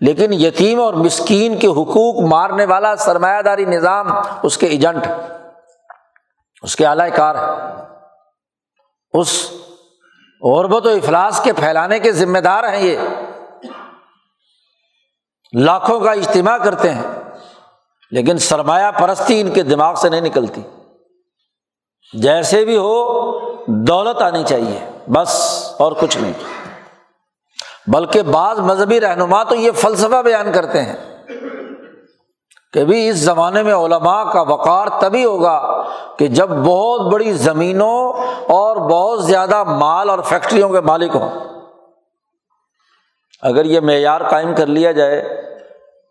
[0.00, 4.06] لیکن یتیم اور مسکین کے حقوق مارنے والا سرمایہ داری نظام
[4.42, 5.06] اس کے ایجنٹ،
[6.62, 7.50] اس کے اعلی کار ہے
[9.12, 9.50] اس
[10.42, 12.98] غربت و افلاس کے پھیلانے کے ذمہ دار ہیں یہ۔
[15.52, 17.02] لاکھوں کا اجتماع کرتے ہیں،
[18.10, 20.62] لیکن سرمایہ پرستی ان کے دماغ سے نہیں نکلتی۔
[22.12, 26.32] جیسے بھی ہو، دولت آنی چاہیے، بس، اور کچھ نہیں۔
[27.86, 31.15] بلکہ بعض مذہبی رہنما تو یہ فلسفہ بیان کرتے ہیں۔
[32.76, 35.82] کہ بھی اس زمانے میں علماء کا وقار تبھی ہوگا
[36.18, 38.12] کہ جب بہت بڑی زمینوں
[38.52, 41.28] اور بہت زیادہ مال اور فیکٹریوں کے مالک ہوں۔
[43.42, 45.44] اگر یہ معیار قائم کر لیا جائے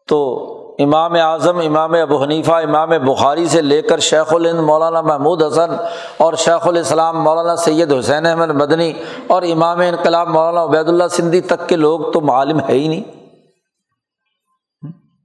[0.07, 5.43] تو امام اعظم، امام ابو حنیفہ، امام بخاری سے لے کر شیخ الہند، مولانا محمود
[5.43, 5.75] حسن
[6.17, 8.93] اور شیخ الاسلام، مولانا سید حسین احمد مدنی
[9.27, 13.24] اور امام انقلاب، مولانا عبید اللہ سندھی تک کے لوگ تو معالم ہے ہی نہیں۔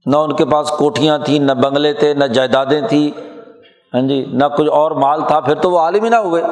[0.05, 3.19] نہ ان کے پاس کوٹھیاں تھیں، نہ بنگلے تھے، نہ جائیدادیں تھیں۔
[3.93, 6.43] ہاں جی نہ کچھ اور مال تھا، پھر تو وہ عالم ہی نہ ہوئے۔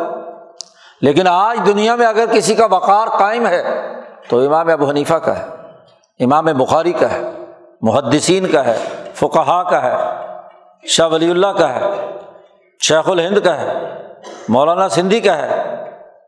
[1.01, 3.91] لیکن آج دنیا میں اگر کسی کا وقار قائم ہے،
[4.29, 5.45] تو امام ابو حنیفہ کا ہے،
[6.19, 7.31] امام بخاری کا ہے،
[7.81, 8.77] محدثین کا ہے
[9.13, 9.95] فقہا کا ہے،
[10.87, 11.81] شاہ ولی اللہ کا ہے،
[12.79, 13.73] شیخ الہند کا ہے،
[14.49, 15.75] مولانا سندھی کا ہے،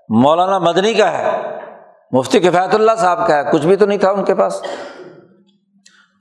[0.09, 1.57] مولانا مدنی کا ہے،
[2.11, 4.61] مفتی کفایت اللہ صاحب کا ہے۔ کچھ بھی تو نہیں تھا ان کے پاس۔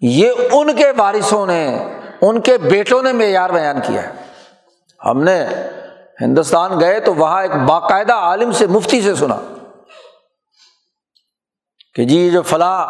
[0.00, 1.88] یہ ان کے وارثوں نے،
[2.22, 4.12] ان کے بیٹوں نے معیار بیان کیا ہے۔
[5.04, 5.46] ہم نے
[6.20, 9.36] ہندوستان گئے تو وہاں ایک باقاعدہ عالم سے مفتی سے سنا
[11.94, 12.86] کہ جی جو فلاں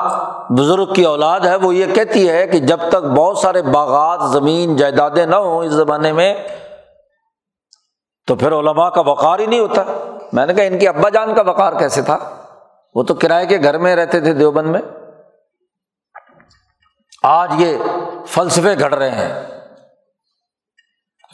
[0.53, 4.77] بزرگ کی اولاد ہے، وہ یہ کہتی ہے کہ جب تک بہت سارے باغات، زمین،
[4.77, 6.35] جائیدادیں نہ ہوں اس زمانے میں،
[8.27, 9.83] تو پھر علماء کا وقار ہی نہیں ہوتا۔
[10.33, 12.19] میں نے کہا، ان کے ابا جان کا وقار کیسے تھا؟
[12.95, 14.81] وہ تو کرائے کے گھر میں رہتے تھے دیوبند میں۔
[17.23, 17.77] آج یہ
[18.27, 19.47] فلسفے گھڑ رہے ہیں۔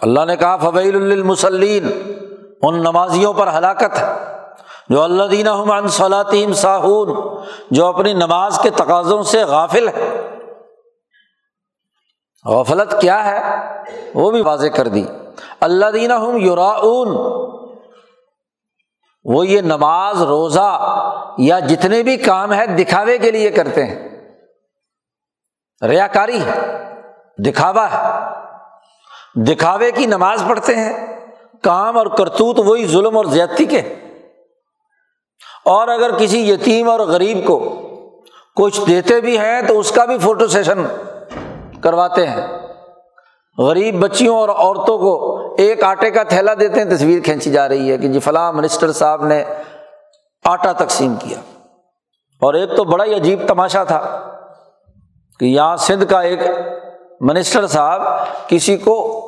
[0.01, 2.13] اللہ نے کہا فویل المسلین
[2.63, 4.37] ان نمازیوں پر ہلاکت ہے۔
[4.89, 7.39] جو اللہ دینہ عن صلاطیم ساہون
[7.71, 10.29] جو اپنی نماز کے تقاضوں سے غافل ہے
[12.45, 13.43] غفلت کیا ہے؟
[14.15, 15.07] وہ بھی واضح کر دی۔
[15.61, 17.09] اللہ دینہ ہم یوراون
[19.25, 20.81] وہ یہ نماز، روزہ
[21.39, 24.16] یا جتنے بھی کام ہے دکھاوے کے لیے کرتے ہیں۔
[25.83, 26.83] ریا کاری ہے
[27.39, 28.27] دکھاوا۔ ہے
[29.45, 31.17] دکھاوے کی نماز پڑھتے ہیں۔
[31.63, 33.95] کام اور کرتوت وہی ظلم اور زیادتی کے۔
[35.65, 37.83] اور اگر کسی یتیم اور غریب کو
[38.57, 40.87] کچھ دیتے بھی ہیں تو اس کا بھی فوٹو سیشن
[41.83, 42.47] کرواتے ہیں۔
[43.59, 47.93] غریب بچیوں اور عورتوں کو ایک آٹے کا تھیلا دیتے ہیں، تصویر کھینچی جا رہی
[47.93, 49.45] ہے کہ جی فلاں منسٹر صاحب نے
[50.45, 51.39] آٹا تقسیم کیا۔
[52.41, 54.33] اور ایک تو بڑا ہی عجیب تماشا تھا۔
[55.41, 56.41] کہ یہاں سندھ کا ایک
[57.21, 58.03] منسٹر صاحب
[58.49, 59.23] کسی کو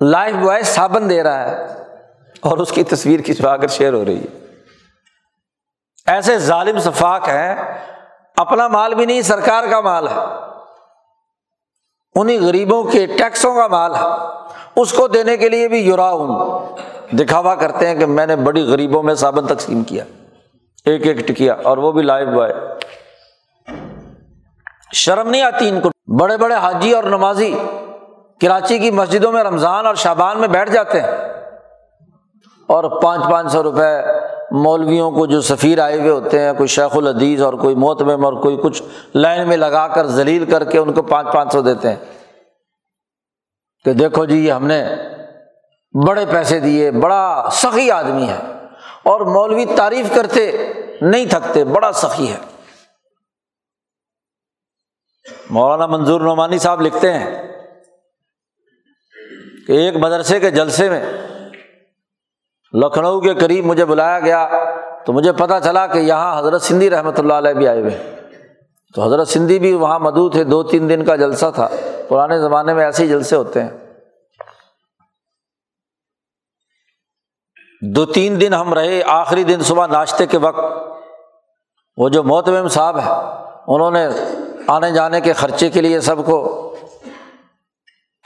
[0.00, 1.66] لائف بوائے صابن دے رہا ہے
[2.40, 4.38] اور اس کی تصویر کھنچوا کر شیئر ہو رہی ہے۔
[6.06, 7.56] ایسے ظالم شفاق ہیں،
[8.36, 10.20] اپنا مال بھی نہیں، سرکار کا مال ہے۔
[12.14, 14.26] انہیں غریبوں کے ٹیکسوں کا مال ہے۔
[14.76, 16.66] اس کو دینے کے لیے بھی یورا ہوں۔
[17.12, 20.04] دکھاوا کرتے ہیں کہ میں نے بڑی غریبوں میں صابن تقسیم کیا۔
[20.84, 22.54] ایک ایک ٹکیا اور وہ بھی لائف بوائے۔
[24.92, 27.58] شرم نہیں آتی ان کو۔ بڑے بڑے حاجی اور نمازی
[28.40, 31.10] کراچی کی مسجدوں میں رمضان اور شابان میں بیٹھ جاتے ہیں۔
[32.66, 34.02] اور پانچ پانچ سو روپے
[34.50, 38.32] مولویوں کو جو سفیر آئے ہوئے ہوتے ہیں، کوئی شیخ الحدیث اور کوئی محتمم اور
[38.32, 38.82] کوئی کچھ
[39.14, 41.96] لائن میں لگا کر ذلیل کر کے ان کو پانچ پانچ سو دیتے ہیں۔
[43.84, 44.84] کہ دیکھو جی یہ ہم نے
[46.06, 48.40] بڑے پیسے دیے، بڑا سخی آدمی ہے۔
[49.04, 52.55] اور مولوی تعریف کرتے، نہیں تھکتے، بڑا سخی ہے۔
[55.50, 57.52] مولانا منظور نعمانی صاحب لکھتے ہیں
[59.66, 61.04] کہ ایک مدرسے کے جلسے میں
[62.74, 64.48] لکھنؤ کے قریب مجھے بلایا گیا
[65.06, 68.14] تو مجھے پتہ چلا کہ یہاں حضرت سندھی رحمۃ اللہ علیہ بھی آئے ہوئے
[68.94, 71.68] تو حضرت سندھی بھی وہاں مدعو تھے، دو تین دن کا جلسہ تھا۔
[72.08, 73.70] پرانے زمانے میں ایسے ہی جلسے ہوتے ہیں۔
[77.80, 80.64] دو تین دن ہم رہے، آخری دن صبح ناشتے کے وقت
[81.96, 83.10] وہ جو محتم صاحب ہے
[83.66, 84.08] انہوں نے
[84.68, 86.62] آنے جانے کے خرچے کے لیے سب کو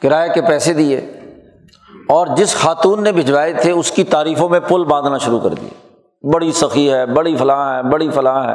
[0.03, 0.97] کرائے کے پیسے دیے
[2.09, 5.97] اور جس خاتون نے بھجوائے تھے اس کی تعریفوں میں پل باندھنا شروع کر دیے۔
[6.33, 8.55] بڑی سخی ہے، بڑی فلاں ہے، بڑی فلاں ہے۔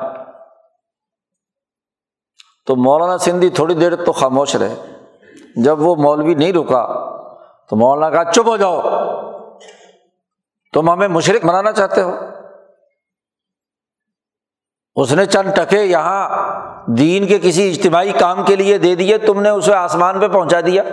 [2.66, 4.76] تو مولانا سندھی تھوڑی دیر تو خاموش رہے۔
[5.56, 6.88] جب وہ مولوی نہیں رکا
[7.70, 8.82] تو مولانا کہا، چپ ہو جاؤ۔
[10.74, 12.12] تم ہمیں مشرق بنانا چاہتے ہو؟
[14.96, 16.30] اس نے چند ٹکے یہاں
[16.88, 20.62] دین کے کسی اجتماعی کام کے لیے دے دیے، تم نے اسے آسمان پہ پہنچا
[20.66, 20.84] دیا۔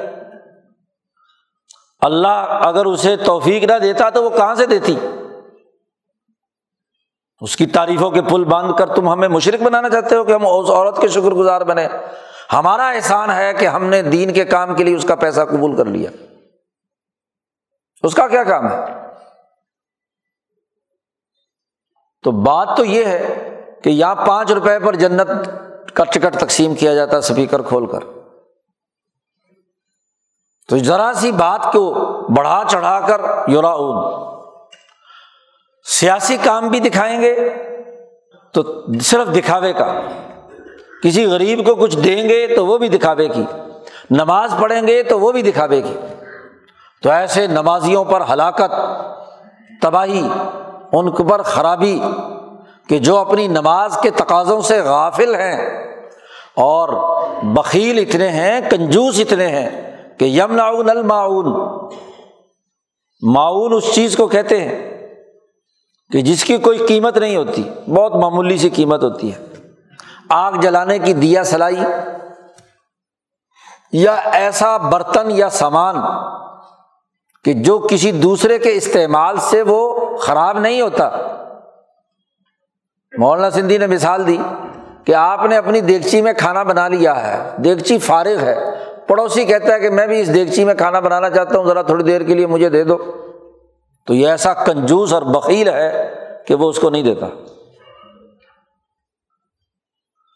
[2.01, 4.97] اللہ اگر اسے توفیق نہ دیتا تو وہ کہاں سے دیتی؟
[7.41, 10.47] اس کی تعریفوں کے پل باندھ کر تم ہمیں مشرق بنانا چاہتے ہو کہ ہم
[10.47, 11.89] اس عورت کے شکر گزار بنے
[12.53, 15.77] ہمارا احسان ہے کہ ہم نے دین کے کام کے لیے اس کا پیسہ قبول
[15.77, 16.11] کر لیا۔
[18.03, 18.79] اس کا کیا کام ہے؟
[22.23, 23.51] تو بات تو یہ ہے
[23.85, 25.31] کہ یہاں پانچ روپے پر جنت
[25.95, 27.99] کا ٹکٹ تقسیم کیا جاتا اسپیکر کھول کر۔
[30.69, 31.95] تو ذرا سی بات کو
[32.35, 33.75] بڑھا چڑھا کر یورا
[35.85, 37.55] سیاسی کام بھی دکھائیں گے
[38.53, 40.01] تو صرف دکھاوے کا۔
[41.03, 43.45] کسی غریب کو کچھ دیں گے تو وہ بھی دکھاوے کی۔
[44.11, 45.97] نماز پڑھیں گے تو وہ بھی دکھاوے کی۔
[47.03, 48.75] تو ایسے نمازیوں پر ہلاکت،
[49.83, 50.29] تباہی،
[50.93, 52.01] ان پر خرابی
[52.93, 55.85] کہ جو اپنی نماز کے تقاضوں سے غافل ہیں
[56.57, 56.89] اور
[57.43, 61.07] بکیل اتنے ہیں، کنجوس اتنے ہیں کہ یم ناؤن
[63.23, 64.91] معاون اس چیز کو کہتے ہیں
[66.13, 69.47] کہ جس کی کوئی قیمت نہیں ہوتی، بہت معمولی سی قیمت ہوتی ہے۔
[70.31, 71.81] آگ جلانے کی دیا سلائی
[73.93, 75.97] یا ایسا برتن یا سامان
[77.45, 81.11] کہ جو کسی دوسرے کے استعمال سے وہ خراب نہیں ہوتا۔
[83.19, 84.37] مولانا سندھی نے مثال دی
[85.05, 88.57] کہ آپ نے اپنی دیگچی میں کھانا بنا لیا ہے، دیگچی فارغ ہے۔
[89.07, 92.05] پڑوسی کہتا ہے کہ میں بھی اس دیگچی میں کھانا بنانا چاہتا ہوں، ذرا تھوڑی
[92.05, 92.97] دیر کے لیے مجھے دے دو۔
[94.07, 96.15] تو یہ ایسا کنجوس اور بکیل ہے
[96.47, 97.27] کہ وہ اس کو نہیں دیتا۔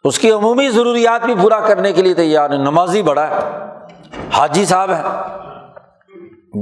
[0.05, 3.35] اس کی عمومی ضروریات بھی پورا کرنے کے لیے تیار ہے نمازی بڑا ہے۔
[4.33, 5.03] حاجی صاحب ہے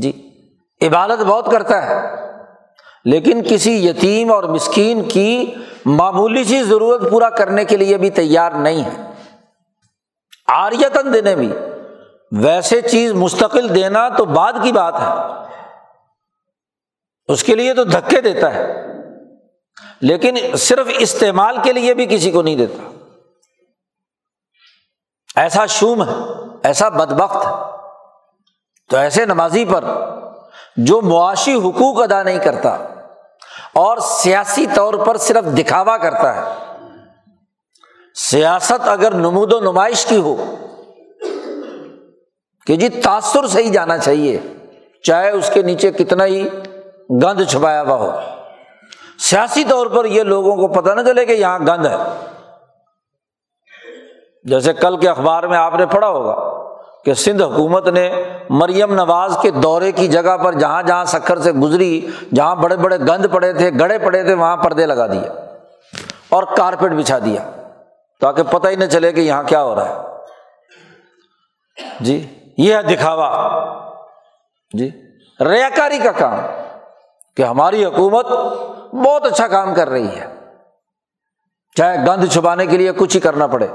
[0.01, 0.31] جی
[0.83, 2.25] عبادت بہت کرتا ہے۔
[3.05, 8.53] لیکن کسی یتیم اور مسکین کی معمولی سی ضرورت پورا کرنے کے لیے بھی تیار
[8.53, 9.11] نہیں ہے۔
[10.47, 11.53] آریتن دینے بھی۔
[12.33, 15.45] ویسے چیز مستقل دینا تو بعد کی بات ہے۔
[17.29, 18.87] اس کے لیے تو دھکے دیتا ہے۔
[20.01, 22.89] لیکن صرف استعمال کے لیے بھی کسی کو نہیں دیتا۔
[25.41, 26.15] ایسا شوم ہے،
[26.63, 27.51] ایسا بدبخت ہے۔
[28.91, 29.85] تو ایسے نمازی پر
[30.77, 32.79] جو معاشی حقوق ادا نہیں کرتا
[33.75, 36.55] اور سیاسی طور پر صرف دکھاوا کرتا ہے۔
[38.15, 40.55] سیاست اگر نمود و نمائش کی ہو،
[42.67, 44.41] کہ جی تاثر سے ہی جانا چاہیے،
[45.03, 46.49] چاہے اس کے نیچے کتنا ہی
[47.23, 48.21] گند چھپایا ہوا ہو۔
[49.19, 51.97] سیاسی طور پر یہ لوگوں کو پتہ نہ چلے کہ یہاں گند ہے۔
[54.45, 56.64] جیسے کل کے اخبار میں آپ نے پڑھا ہوگا۔
[57.05, 61.53] کہ سندھ حکومت نے مریم نواز کے دورے کی جگہ پر جہاں جہاں سکھر سے
[61.53, 65.29] گزری، جہاں بڑے بڑے گند پڑے تھے گڑے پڑے تھے، وہاں پردے لگا دیے
[66.29, 67.51] اور کارپیٹ بچھا دیا
[68.21, 69.95] تاکہ پتہ ہی نہ چلے کہ یہاں کیا ہو رہا ہے۔
[72.01, 72.27] جی
[72.59, 73.29] یہ ہے دکھاوا۔
[74.73, 74.91] جی
[75.41, 76.35] ریا کاری کا کام
[77.37, 78.27] کہ ہماری حکومت
[78.95, 80.35] بہت اچھا کام کر رہی ہے۔
[81.77, 83.67] چاہے گند چھپانے کے لیے کچھ ہی کرنا پڑے۔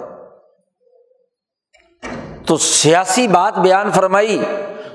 [2.50, 4.44] تو سیاسی بات بیان فرمائی،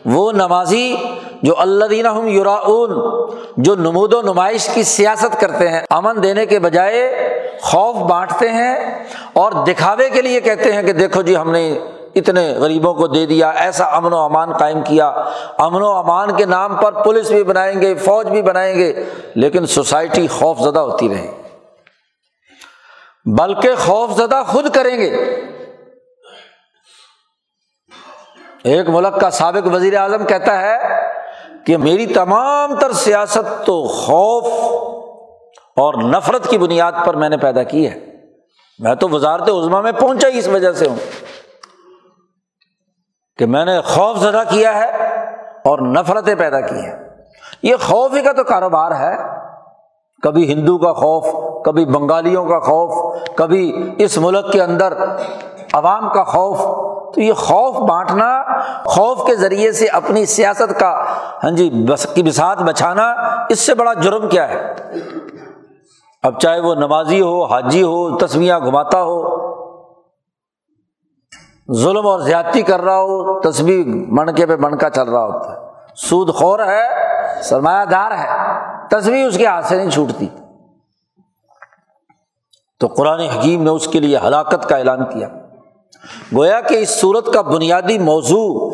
[0.05, 0.97] وہ نمازی
[1.43, 2.91] جو اللہ دینا ہم یوراون
[3.57, 7.29] جو نمود و نمائش کی سیاست کرتے ہیں، امن دینے کے بجائے
[7.63, 11.79] خوف بانٹتے ہیں اور دکھاوے کے لیے کہتے ہیں کہ دیکھو جی ہم نے
[12.15, 15.09] اتنے غریبوں کو دے دیا، ایسا امن و امان قائم کیا۔
[15.59, 19.67] امن و امان کے نام پر پولیس بھی بنائیں گے، فوج بھی بنائیں گے، لیکن
[19.67, 21.31] سوسائٹی خوف زدہ ہوتی رہے۔
[23.39, 25.41] بلکہ خوف زدہ خود کریں گے۔
[28.65, 30.77] ایک ملک کا سابق وزیر اعظم کہتا ہے
[31.67, 34.45] کہ میری تمام تر سیاست تو خوف
[35.77, 38.01] اور نفرت کی بنیاد پر میں نے پیدا کی ہے۔
[38.79, 40.97] میں تو وزارت عظما میں پہنچا ہی اس وجہ سے ہوں
[43.39, 44.91] کہ میں نے خوف زدہ کیا ہے
[45.65, 46.97] اور نفرتیں پیدا کی ہیں۔
[47.63, 49.17] یہ خوف ہی کا تو کاروبار ہے۔
[50.23, 51.27] کبھی ہندو کا خوف،
[51.65, 54.95] کبھی بنگالیوں کا خوف، کبھی اس ملک کے اندر
[55.73, 56.84] عوام کا خوف
[57.15, 61.05] تو یہ خوف بانٹنا، خوف کے ذریعے سے اپنی سیاست کا
[61.45, 63.13] ہاں جی بس کی بسات بچانا
[63.49, 64.75] اس سے بڑا جرم کیا ہے؟
[66.23, 69.45] اب چاہے وہ نمازی ہو، حاجی ہو تصویاں گھماتا ہو،
[71.75, 75.57] ظلم اور زیادتی کر رہا ہو تصویر منکے پہ منکا چل رہا ہوتا ہے۔
[75.97, 76.87] سود خور ہے،
[77.43, 78.29] سرمایہ دار ہے
[78.91, 80.29] تصویر اس کے ہاتھ سے نہیں چھوٹتی۔
[82.81, 85.29] تو قرآن حکیم نے اس کے لیے ہلاکت کا اعلان کیا۔
[86.35, 88.71] گویا کہ اس صورت کا بنیادی موضوع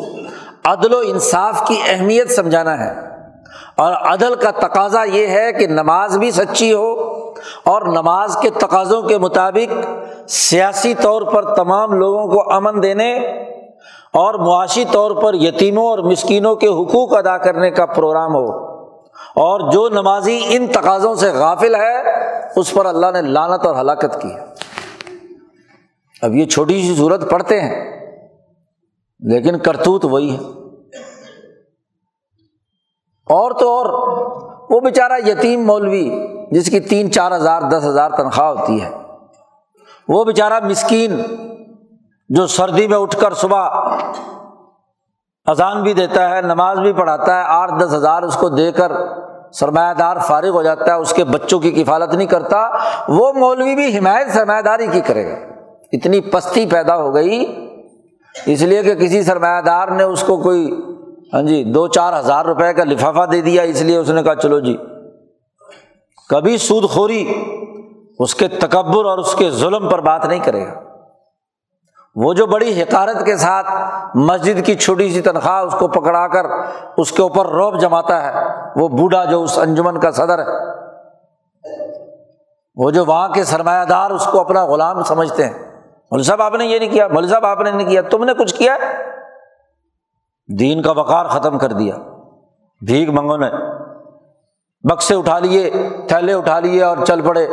[0.65, 3.11] عدل و انصاف کی اہمیت سمجھانا ہے
[3.77, 6.93] اور عدل کا تقاضا یہ ہے کہ نماز بھی سچی ہو
[7.65, 9.73] اور نماز کے تقاضوں کے مطابق
[10.29, 13.15] سیاسی طور پر تمام لوگوں کو امن دینے
[14.13, 18.71] اور معاشی طور پر یتیموں اور مسکینوں کے حقوق ادا کرنے کا پروگرام ہو
[19.35, 22.01] اور جو نمازی ان تقاضوں سے غافل ہے،
[22.55, 24.29] اس پر اللہ نے لانت اور ہلاکت کی
[26.21, 27.91] اب یہ چھوٹی سی صورت پڑھتے ہیں،
[29.19, 30.39] لیکن کرتوت وہی ہے۔
[33.25, 33.85] اور تو اور،
[34.69, 38.91] وہ بیچارہ یتیم مولوی، جس کی تین، چار ہزار، دس ہزار تنخواہ ہوتی ہے۔
[40.07, 41.21] وہ بیچارہ مسکین،
[42.29, 43.69] جو سردی میں اٹھ کر صبح
[45.45, 48.91] اذان بھی دیتا ہے، نماز بھی پڑھاتا ہے، آٹھ، دس ہزار اس کو دے کر
[49.53, 52.69] سرمایہ دار فارغ ہو جاتا ہے، اس کے بچوں کی کفالت نہیں کرتا،
[53.07, 55.50] وہ مولوی بھی حمایت، سرمایہ داری کی کرے گا۔
[55.91, 57.67] اتنی پستی پیدا ہو گئی،
[58.45, 60.81] اس لیے کہ کسی سرمایہ دار نے اس کو کوئی
[61.33, 64.35] ہاں جی دو چار ہزار روپے کا لفافہ دے دیا، اس لیے اس نے کہا
[64.35, 64.77] چلو جی۔
[66.29, 67.33] کبھی سود خوری
[68.19, 70.73] اس کے تکبر اور اس کے ظلم پر بات نہیں کرے گا۔
[72.15, 73.65] وہ جو بڑی حکارت کے ساتھ
[74.15, 76.45] مسجد کی چھوٹی سی تنخواہ اس کو پکڑا کر
[76.97, 80.81] اس کے اوپر روب جماتا ہے، وہ بوڑھا جو اس انجمن کا صدر ہے۔
[82.75, 85.70] وہ جو وہاں کے سرمایہ دار اس کو اپنا غلام سمجھتے ہیں۔
[86.11, 88.33] مول صاحب، آپ نے یہ نہیں کیا؟ مول صاحب، آپ نے نہیں کیا؟ تم نے
[88.33, 88.77] کچھ کیا؟
[90.59, 91.95] دین کا وقار ختم کر دیا۔
[92.85, 93.49] بھیگ منگو نے۔
[94.83, 95.71] بکسے اٹھا لیے،
[96.07, 97.47] تھیلے اٹھا لیے اور چل پڑے۔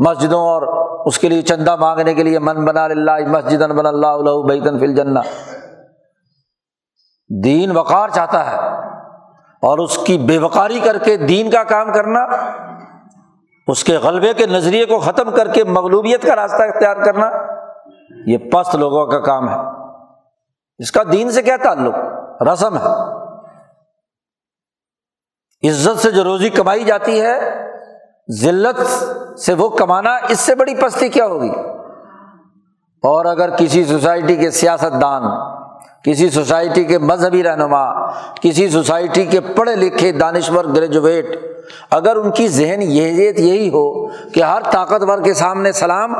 [0.00, 0.62] مسجدوں اور
[1.06, 4.16] اس کے لیے چندہ مانگنے کے لیے من بنا اللہ مسجد بن اللہ
[4.48, 5.20] بیتن فل جنا
[7.44, 8.56] دین وقار چاہتا ہے
[9.62, 12.20] اور اس کی بے وقاری کر کے دین کا کام کرنا،
[13.66, 17.59] اس کے غلبے کے نظریے کو ختم کر کے مغلوبیت کا راستہ اختیار کرنا۔
[18.26, 19.56] یہ پست لوگوں کا کام ہے۔
[20.78, 21.94] اس کا دین سے کیا تعلق؟
[22.42, 23.20] رسم ہے۔
[25.68, 27.66] عزت سے جو روزی کمائی جاتی ہے،
[28.40, 28.80] ذلت
[29.38, 31.50] سے وہ کمانا اس سے بڑی پستی کیا ہوگی؟
[33.02, 35.22] اور اگر کسی سوسائٹی کے سیاست دان
[36.02, 41.26] کسی سوسائٹی کے مذہبی رہنما، کسی سوسائٹی کے پڑھے لکھے دانشور گریجویٹ،
[41.90, 46.14] اگر ان کی ذہن یہی ہو کہ ہر طاقتور کے سامنے سلام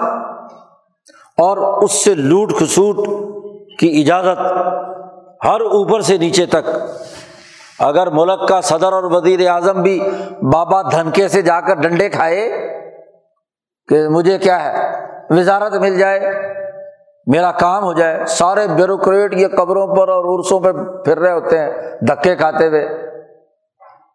[1.40, 2.96] اور اس سے لوٹ کھسوٹ
[3.78, 4.40] کی اجازت
[5.44, 6.70] ہر اوپر سے نیچے تک۔
[7.78, 10.00] اگر ملک کا صدر اور وزیر اعظم بھی
[10.52, 12.68] بابا دھنکے سے جا کر ڈنڈے کھائے
[13.88, 16.20] کہ مجھے کیا ہے؟ وزارت مل جائے،
[17.26, 20.72] میرا کام ہو جائے۔ سارے بیوروکریٹ یہ قبروں پر اور عرسوں پہ
[21.04, 21.70] پھر رہے ہوتے ہیں
[22.00, 22.88] دھکے کھاتے ہوئے۔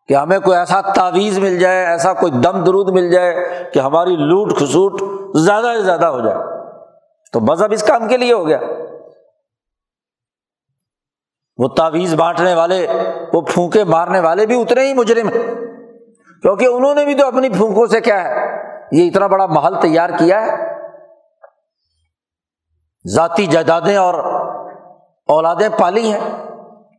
[0.08, 3.36] کہ ہمیں کوئی ایسا تعویذ مل جائے، ایسا کوئی دم درود مل جائے
[3.74, 5.02] کہ ہماری لوٹ کھسوٹ
[5.36, 6.55] زیادہ سے زیادہ ہو جائے۔
[7.32, 8.60] تو مذہب اس کام کے لیے ہو گیا۔
[11.58, 12.88] وہ تعویذ بانٹنے والے،
[13.34, 15.56] وہ پھونکے مارنے والے بھی اتنے ہی مجرم ہیں۔
[16.42, 18.36] کیونکہ انہوں نے بھی تو اپنی پھونکوں سے کیا ہے،
[18.92, 20.76] یہ اتنا بڑا محل تیار کیا ہے۔
[23.08, 24.14] ذاتی جائیدادیں اور
[25.28, 26.46] اولادیں پالی ہیں۔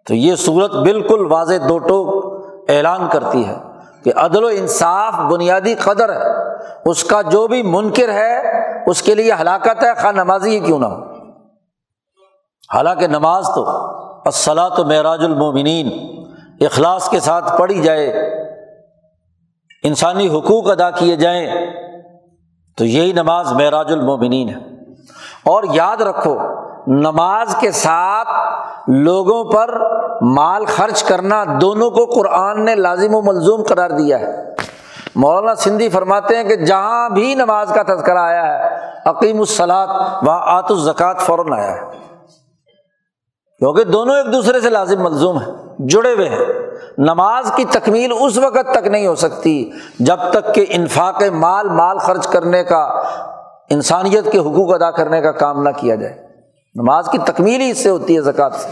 [0.07, 2.37] تو یہ صورت بالکل واضح دو ٹوک
[2.69, 3.55] اعلان کرتی ہے
[4.05, 8.43] کہ عدل و انصاف بنیادی قدر ہے۔ اس کا جو بھی منکر ہے،
[8.87, 11.17] اس کے لیے ہلاکت ہے، خواہ نمازی ہی کیوں نہ ہو۔
[12.75, 13.97] حالانکہ نماز تو
[14.77, 15.91] تو معراج المومنین،
[16.61, 18.09] اخلاص کے ساتھ پڑھی جائے،
[19.83, 21.53] انسانی حقوق ادا کیے جائیں،
[22.77, 24.59] تو یہی نماز معراج المومنین ہے۔
[25.45, 26.39] اور یاد رکھو،
[26.87, 28.29] نماز کے ساتھ
[28.91, 29.81] لوگوں پر
[30.23, 34.56] مال خرچ کرنا، دونوں کو قرآن نے لازم و ملزوم قرار دیا ہے۔
[35.17, 39.89] مولانا سندھی فرماتے ہیں کہ جہاں بھی نماز کا تذکرہ آیا ہے عقیم الصلاط
[40.23, 41.81] وہاں آت الزکوٰۃ فوراً آیا ہے۔
[43.59, 46.47] کیونکہ دونوں ایک دوسرے سے لازم، ملزوم ہیں، جڑے ہوئے ہیں۔
[46.99, 51.99] نماز کی تکمیل اس وقت تک نہیں ہو سکتی، جب تک کہ انفاق مال مال
[51.99, 53.03] خرچ کرنے کا،
[53.71, 56.15] انسانیت کے حقوق ادا کرنے کا کام نہ کیا جائے۔
[56.75, 58.69] نماز کی تکمیل ہی اس سے ہوتی ہے، زکوٰۃ سے۔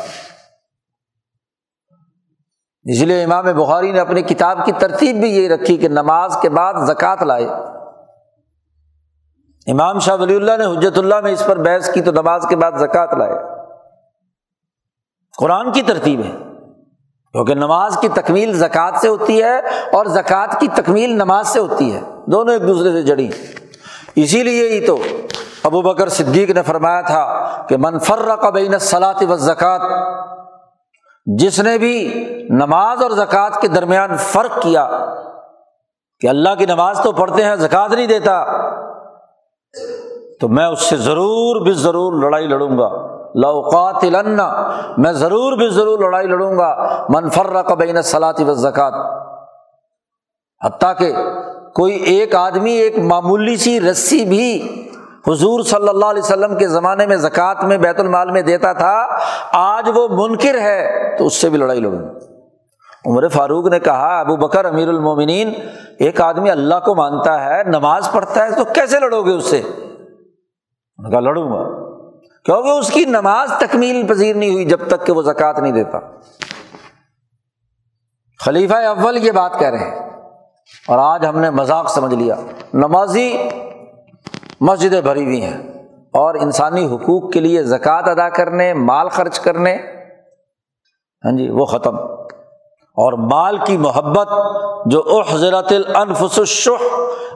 [2.87, 6.49] اس لیے امام بخاری نے اپنی کتاب کی ترتیب بھی یہی رکھی کہ نماز کے
[6.49, 7.47] بعد زکوٰۃ لائے۔
[9.67, 12.57] امام شاہ ولی اللہ نے حجرت اللہ میں اس پر بحث کی تو نماز کے
[12.57, 13.39] بعد زکوٰۃ لائے۔
[15.39, 16.31] قرآن کی ترتیب ہے،
[17.35, 19.57] کیونکہ نماز کی تکمیل زکوٰۃ سے ہوتی ہے
[19.93, 23.29] اور زکوٰۃ کی تکمیل نماز سے ہوتی ہے، دونوں ایک دوسرے سے جڑی۔
[24.17, 24.97] اسی لیے ہی تو
[25.65, 27.25] ابو بکر صدیق نے فرمایا تھا
[27.69, 29.89] کہ منفر کا بین و زکوٰۃ
[31.27, 31.95] جس نے بھی
[32.51, 34.89] نماز اور زکوٰۃ کے درمیان فرق کیا
[36.21, 38.45] کہ اللہ کی نماز تو پڑھتے ہیں، زکوٰۃ نہیں دیتا،
[40.41, 42.89] تو میں اس سے ضرور بھی ضرور لڑائی لڑوں گا۔
[43.35, 44.05] لوقات
[44.99, 48.93] میں ضرور بھی ضرور لڑائی لڑوں گا۔ منفر کا بین صلاط و زکوٰۃ
[50.65, 51.13] حتیٰ کہ
[51.75, 54.47] کوئی ایک آدمی، ایک معمولی سی رسی بھی
[55.29, 59.07] حضور صلی اللہ علیہ وسلم کے زمانے میں زکوٰۃ میں بیت المال میں دیتا تھا،
[59.53, 62.21] آج وہ منکر ہے، تو اس سے بھی لڑائی لڑوں
[63.07, 65.53] عمر فاروق نے کہا، ابو بکر امیر المومنین،
[65.99, 69.63] ایک آدمی اللہ کو مانتا ہے، نماز پڑھتا ہے، تو کیسے لڑو گے اس سے؟
[71.11, 71.85] کہا، لڑوں گا۔
[72.45, 75.99] کیونکہ اس کی نماز تکمیل پذیر نہیں ہوئی جب تک کہ وہ زکوٰۃ نہیں دیتا۔
[78.45, 80.11] خلیفہ اول یہ بات کہہ رہے ہیں۔
[80.89, 82.35] اور آج ہم نے مذاق سمجھ لیا۔
[82.75, 83.37] نمازی
[84.69, 85.63] مسجدیں بھری ہوئی ہیں
[86.13, 89.77] اور انسانی حقوق کے لیے زکوٰۃ ادا کرنے، مال خرچ کرنے
[91.25, 91.97] ہاں جی وہ ختم۔
[92.97, 94.29] اور مال کی محبت
[94.87, 96.85] جو احضرت الانفس الشح،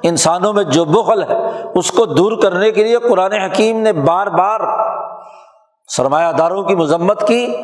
[0.02, 1.36] انسانوں میں جو بخل ہے،
[1.74, 4.60] اس کو دور کرنے کے لیے قرآن حکیم نے بار بار
[5.88, 7.54] سرمایہ داروں کی مذمت کی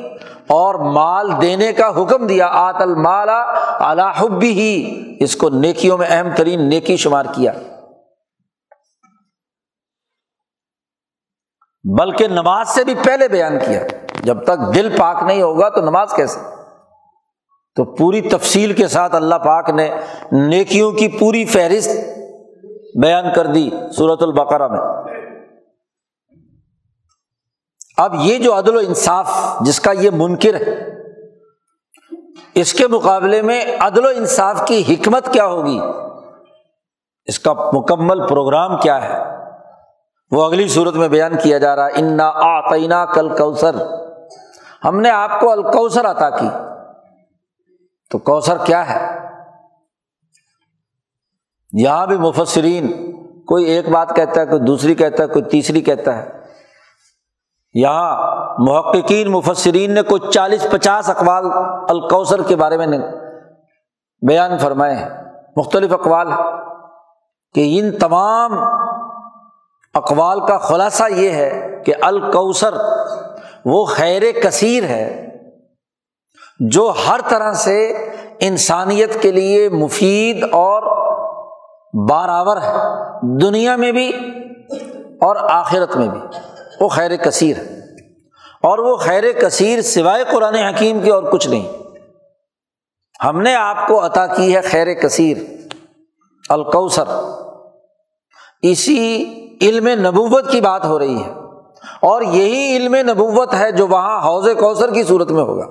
[0.47, 3.29] اور مال دینے کا حکم دیا۔ آت المال
[3.79, 7.53] الحبی ہی اس کو نیکیوں میں اہم ترین نیکی شمار کیا۔
[11.85, 13.81] بلکہ نماز سے بھی پہلے بیان کیا۔
[14.23, 16.41] جب تک دل پاک نہیں ہوگا تو نماز کیسے؟
[17.75, 19.91] تو پوری تفصیل کے ساتھ اللہ پاک نے
[20.33, 21.91] نیکیوں کی پوری فہرست
[23.03, 24.81] بیان کر دی صورت البقرہ میں۔
[27.97, 29.31] اب یہ جو عدل و انصاف
[29.61, 30.89] جس کا یہ منکر ہے،
[32.55, 35.81] اس کے مقابلے میں عدل و انصاف کی حکمت کیا ہوگی؟
[37.25, 39.44] اس کا مکمل پروگرام کیا ہے؟
[40.35, 43.75] وہ اگلی صورت میں بیان کیا جا رہا انا آتئینہ کل کوثر
[44.85, 46.49] ہم نے آپ کو الکوثر عطا کی۔
[48.11, 49.19] تو کوثر کیا ہے؟
[51.73, 53.13] یہاں بھی مفسرین
[53.45, 56.31] کوئی ایک بات کہتا ہے، کوئی دوسری کہتا ہے، کوئی تیسری کہتا ہے۔
[57.75, 58.17] یہاں
[58.59, 61.45] محققین، مفسرین نے کوئی چالیس پچاس اقوال
[61.89, 62.87] الکوثر کے بارے میں
[64.29, 65.09] بیان فرمائے ہیں۔
[65.57, 66.29] مختلف اقوال
[67.55, 68.53] کہ ان تمام
[69.95, 72.75] اقوال کا خلاصہ یہ ہے کہ الکوثر
[73.65, 75.29] وہ خیر کثیر ہے
[76.61, 78.09] جو ہر طرح سے
[78.41, 80.83] انسانیت کے لیے مفید اور
[82.09, 82.73] بارآور ہے،
[83.41, 84.09] دنیا میں بھی
[85.21, 86.21] اور آخرت میں بھی۔
[86.81, 87.79] وہ خیر کثیر ہے۔
[88.63, 91.73] اور وہ خیر کثیر سوائے قرآن حکیم کی اور کچھ نہیں۔
[93.25, 95.37] ہم نے آپ کو عطا کی ہے خیر کثیر،
[96.49, 97.05] الکوثر۔
[98.63, 99.25] اسی
[99.65, 101.33] علم نبوت کی بات ہو رہی ہے۔
[102.03, 105.67] اور یہی علم نبوت ہے جو وہاں حوض کوثر کی صورت میں ہوگا۔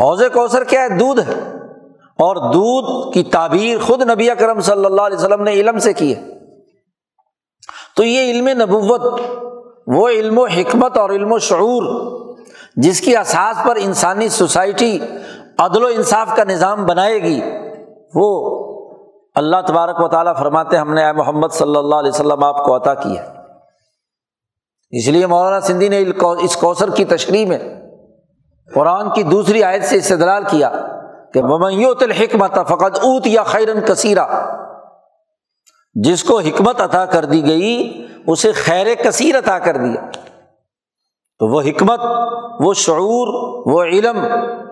[0.00, 1.52] حوض کوثر کیا ہے؟ دودھ ہے۔
[2.18, 6.16] اور دودھ کی تعبیر خود نبی کرم صلی اللہ علیہ وسلم نے علم سے کی
[6.16, 6.22] ہے۔
[7.96, 9.20] تو یہ علم نبوت،
[9.86, 12.10] وہ علم و حکمت اور علم و شعور،
[12.76, 14.98] جس کی اساس پر انسانی سوسائٹی
[15.58, 17.40] عدل و انصاف کا نظام بنائے گی،
[18.14, 18.57] وہ
[19.38, 22.94] اللہ تبارک و تعالیٰ فرماتے ہم نے محمد صلی اللہ علیہ وسلم آپ کو عطا
[22.94, 23.22] کیا
[24.90, 26.04] اس لیے مولانا سندھی نے
[26.40, 27.58] اس کوثر کی تشریح میں
[28.74, 30.70] قرآن کی دوسری آیت سے استدلال کیا
[31.34, 34.26] کہ ممیوت الحکمت فقط اوت یا خیرن کثیرہ
[35.94, 40.00] جس کو حکمت عطا کر دی گئی، اسے خیر کثیر عطا کر دیا۔
[41.38, 42.00] تو وہ حکمت،
[42.60, 43.28] وہ شعور،
[43.72, 44.18] وہ علم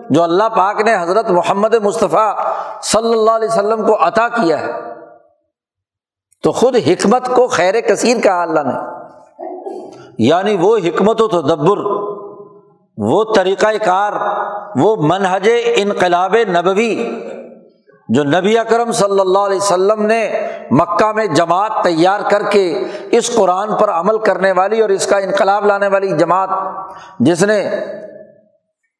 [0.09, 2.35] جو اللہ پاک نے حضرت محمد مصطفیٰ
[2.81, 4.71] صلی اللہ علیہ وسلم کو عطا کیا ہے،
[6.43, 8.97] تو خود حکمت کو خیر کثیر کہا اللہ نے۔
[10.17, 11.77] یعنی وہ حکمت و تدبر،
[12.97, 14.13] وہ طریقۂ کار،
[14.75, 17.19] وہ منہج انقلاب نبوی
[18.09, 23.35] جو نبی اکرم صلی اللہ علیہ وسلم نے مکہ میں جماعت تیار کر کے اس
[23.35, 26.49] قرآن پر عمل کرنے والی اور اس کا انقلاب لانے والی جماعت،
[27.19, 27.69] جس نے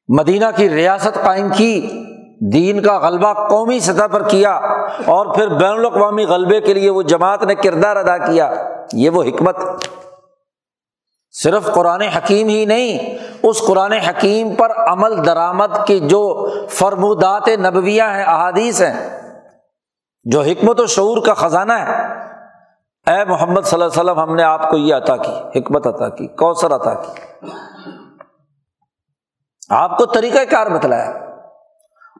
[0.07, 2.03] مدینہ کی ریاست قائم کی،
[2.51, 4.51] دین کا غلبہ قومی سطح پر کیا
[5.05, 8.53] اور پھر بین الاقوامی غلبے کے لیے وہ جماعت نے کردار ادا کیا،
[8.93, 9.57] یہ وہ حکمت۔
[11.31, 18.15] صرف قرآن حکیم ہی نہیں، اس قرآن حکیم پر عمل درآمد کی جو فرمودات نبویاں
[18.15, 19.19] ہیں، احادیث ہیں،
[20.23, 21.91] جو حکمت و شعور کا خزانہ ہے۔
[23.07, 26.09] اے محمد صلی اللہ علیہ وسلم، ہم نے آپ کو یہ عطا کی، حکمت عطا
[26.09, 27.47] کی، کوثر عطا کی۔
[29.69, 31.09] آپ کو طریقہ کار بتلایا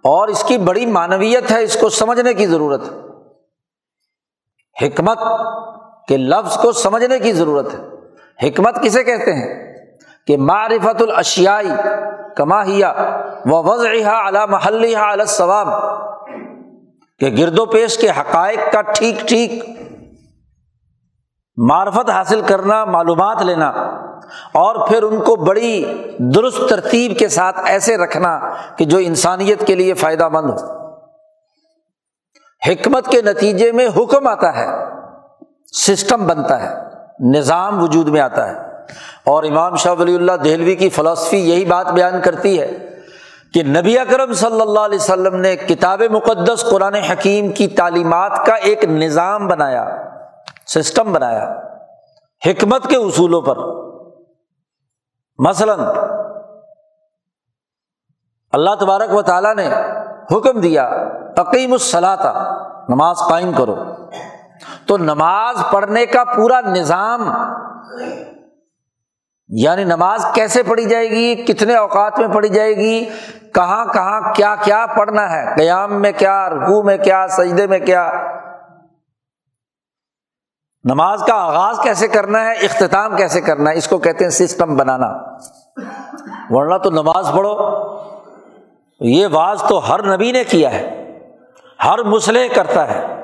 [0.04, 2.98] اور اس کی بڑی معنویت ہے، اس کو سمجھنے کی ضرورت ہے۔
[4.86, 5.18] حکمت
[6.08, 7.80] کے لفظ کو سمجھنے کی ضرورت ہے۔
[8.48, 9.76] حکمت کسے کہتے ہیں؟
[10.28, 11.70] کہ معرفت الاشیائی
[12.36, 12.93] کما ہیا
[13.45, 15.68] و وضع اعلیٰ محل ثواب
[17.20, 19.66] کہ گرد و پیش کے حقائق کا ٹھیک ٹھیک
[21.58, 23.97] معرفت حاصل کرنا، معلومات لینا۔
[24.53, 25.86] اور پھر ان کو بڑی
[26.19, 28.39] درست ترتیب کے ساتھ ایسے رکھنا
[28.78, 30.78] کہ جو انسانیت کے لیے فائدہ مند ہو۔
[32.67, 34.67] حکمت کے نتیجے میں حکم آتا ہے،
[35.73, 36.75] سسٹم بنتا ہے،
[37.19, 38.67] نظام وجود میں آتا ہے۔
[39.25, 42.78] اور امام شاہ ولی اللہ دہلوی کی فلاسفی یہی بات بیان کرتی ہے
[43.53, 48.53] کہ نبی اکرم صلی اللہ علیہ وسلم نے کتاب مقدس قرآن حکیم کی تعلیمات کا
[48.53, 49.86] ایک نظام بنایا،
[50.67, 51.53] سسٹم بنایا،
[52.45, 53.86] حکمت کے اصولوں پر۔
[55.39, 55.79] مثلاً،
[58.53, 59.67] اللہ تبارک و تعالیٰ نے
[60.31, 60.89] حکم دیا
[61.38, 62.23] عقیم الصلاح
[62.89, 63.75] نماز قائم کرو۔
[64.88, 67.29] تو نماز پڑھنے کا پورا نظام
[69.49, 73.09] یعنی نماز کیسے پڑھی جائے گی، کتنے اوقات میں پڑھی جائے گی،
[73.53, 78.09] کہاں کہاں کیا کیا پڑھنا ہے، قیام میں کیا رکو میں کیا، سجدے میں کیا
[80.88, 84.77] نماز کا آغاز کیسے کرنا ہے، اختتام کیسے کرنا ہے، اس کو کہتے ہیں سسٹم
[84.77, 85.13] بنانا۔
[86.49, 87.57] ورنہ تو نماز پڑھو۔
[88.99, 91.17] یہ واز تو ہر نبی نے کیا ہے،
[91.85, 93.23] ہر مسلح کرتا ہے۔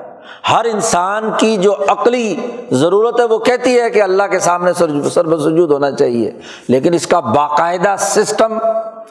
[0.52, 2.40] ہر انسان کی جو عقلی
[2.70, 4.72] ضرورت ہے، وہ کہتی ہے کہ اللہ کے سامنے
[5.10, 6.32] سر بسجود ہونا چاہیے۔
[6.68, 8.58] لیکن اس کا باقاعدہ سسٹم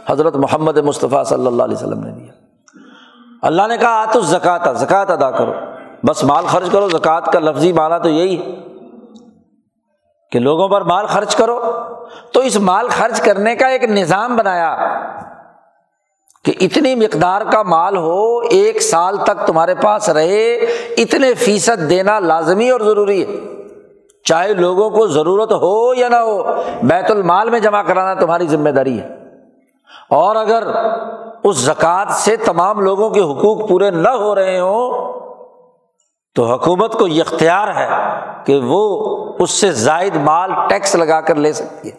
[0.09, 2.31] حضرت محمد مصطفیٰ صلی اللہ علیہ وسلم نے دیا۔
[3.41, 5.53] اللہ نے کہا آت زکوٰۃ زکوٰۃ ادا کرو۔
[6.07, 8.55] بس مال خرچ کرو، زکوٰۃ کا لفظی مانا تو یہی ہے
[10.31, 11.59] کہ لوگوں پر مال خرچ کرو۔
[12.33, 14.77] تو اس مال خرچ کرنے کا ایک نظام بنایا
[16.45, 20.55] کہ اتنی مقدار کا مال ہو، ایک سال تک تمہارے پاس رہے،
[20.97, 23.53] اتنے فیصد دینا لازمی اور ضروری ہے۔
[24.25, 26.43] چاہے لوگوں کو ضرورت ہو یا نہ ہو،
[26.83, 29.07] بیت المال میں جمع کرانا تمہاری ذمہ داری ہے۔
[30.09, 30.63] اور اگر
[31.43, 35.12] اس زکوٰۃ سے تمام لوگوں کے حقوق پورے نہ ہو رہے ہوں
[36.35, 37.87] تو حکومت کو یہ اختیار ہے
[38.45, 39.03] کہ وہ
[39.39, 41.95] اس سے زائد مال ٹیکس لگا کر لے سکتی ہے۔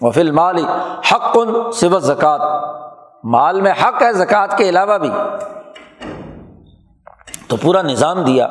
[0.00, 0.64] وہ فی الحال
[1.12, 2.72] حق کن سبت زکوٰۃ
[3.24, 5.10] مال میں حق ہے زکوٰۃ کے علاوہ بھی۔
[7.48, 8.48] تو پورا نظام دیا۔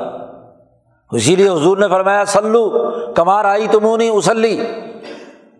[1.11, 4.63] اسی لیے حضور نے فرمایا سلو کمار آئی تمونی اسلی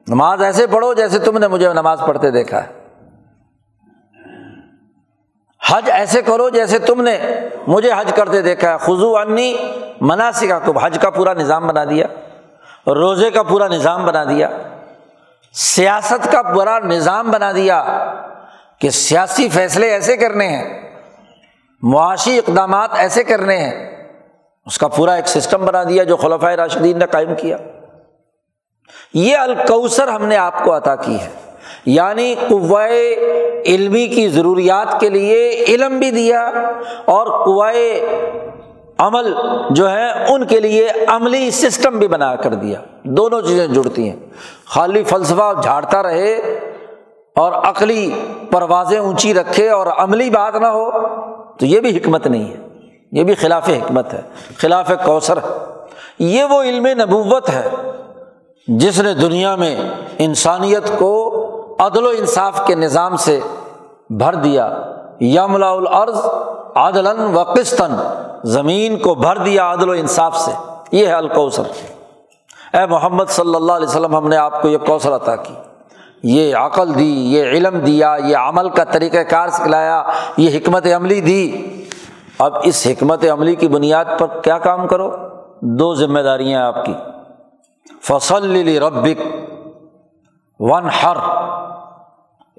[0.07, 2.78] نماز ایسے پڑھو جیسے تم نے مجھے نماز پڑھتے دیکھا ہے۔
[5.69, 7.17] حج ایسے کرو جیسے تم نے
[7.67, 9.55] مجھے حج کرتے دیکھا ہے۔ خزو انی
[10.01, 12.05] مناسب کا حج کا پورا نظام بنا دیا،
[12.87, 14.49] روزے کا پورا نظام بنا دیا،
[15.53, 17.83] سیاست کا پورا نظام بنا دیا
[18.81, 20.91] کہ سیاسی فیصلے ایسے کرنے ہیں،
[21.81, 24.05] معاشی اقدامات ایسے کرنے ہیں۔
[24.65, 27.57] اس کا پورا ایک سسٹم بنا دیا جو خلفۂ راشدین نے قائم کیا۔
[29.13, 31.48] یہ الکوثر ہم نے آپ کو عطا کی ہے۔
[31.85, 33.15] یعنی قوائے
[33.65, 36.51] علمی کی ضروریات کے لیے علم بھی دیا
[37.05, 38.05] اور قوائے
[38.97, 39.33] عمل
[39.69, 44.15] جو ہے ان کے لیے عملی سسٹم بھی بنا کر دیا۔ دونوں چیزیں جڑتی ہیں۔
[44.65, 46.59] خالی فلسفہ جھاڑتا رہے
[47.35, 48.11] اور عقلی
[48.51, 50.91] پروازیں اونچی رکھے اور عملی بات نہ ہو
[51.57, 52.67] تو یہ بھی حکمت نہیں ہے۔
[53.11, 54.21] یہ بھی خلاف حکمت ہے۔
[54.57, 55.57] خلاف کوثر۔ ہے
[56.19, 57.69] یہ وہ علم نبوت ہے
[58.67, 59.75] جس نے دنیا میں
[60.19, 61.28] انسانیت کو
[61.79, 63.39] عدل و انصاف کے نظام سے
[64.09, 64.81] بھر دیا۔
[65.19, 66.25] یملا العرض
[66.75, 67.95] عدل و قسطن
[68.43, 70.51] زمین کو بھر دیا عدل و انصاف سے۔
[70.91, 71.63] یہ ہے الکوثر۔
[72.73, 75.53] اے محمد صلی اللہ علیہ وسلم، ہم نے آپ کو یہ کوثر عطا کی۔
[76.23, 80.03] یہ عقل دی، یہ علم دیا، یہ عمل کا طریقۂ کار سکھلایا،
[80.37, 81.65] یہ حکمت عملی دی۔
[82.39, 85.11] اب اس حکمت عملی کی بنیاد پر کیا کام کرو؟
[85.61, 86.93] دو ذمہ داریاں آپ کی۔
[88.01, 89.21] فصل ربک
[90.59, 91.17] ون ہر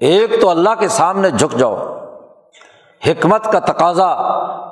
[0.01, 1.75] ایک تو اللہ کے سامنے جھک جاؤ۔
[3.07, 4.09] حکمت کا تقاضا،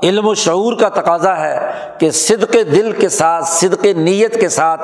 [0.04, 1.60] علم و شعور کا تقاضا ہے
[2.00, 4.82] کہ صدق دل کے ساتھ، صدق نیت کے ساتھ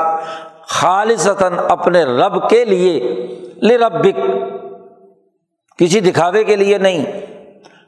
[0.68, 3.00] خالصتاً اپنے رب کے لیے
[3.62, 4.20] لے ربک
[5.78, 7.06] کسی دکھاوے کے لیے نہیں،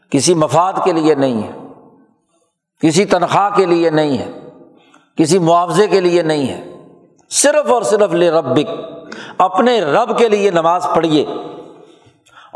[0.10, 1.52] کسی مفاد کے لیے نہیں ہے،
[2.82, 4.32] کسی تنخواہ کے لیے نہیں ہے،
[5.18, 6.64] کسی معاوضے کے لیے نہیں ہے۔
[7.30, 8.70] صرف اور صرف لے ربک
[9.38, 11.26] اپنے رب کے لیے نماز پڑھیے۔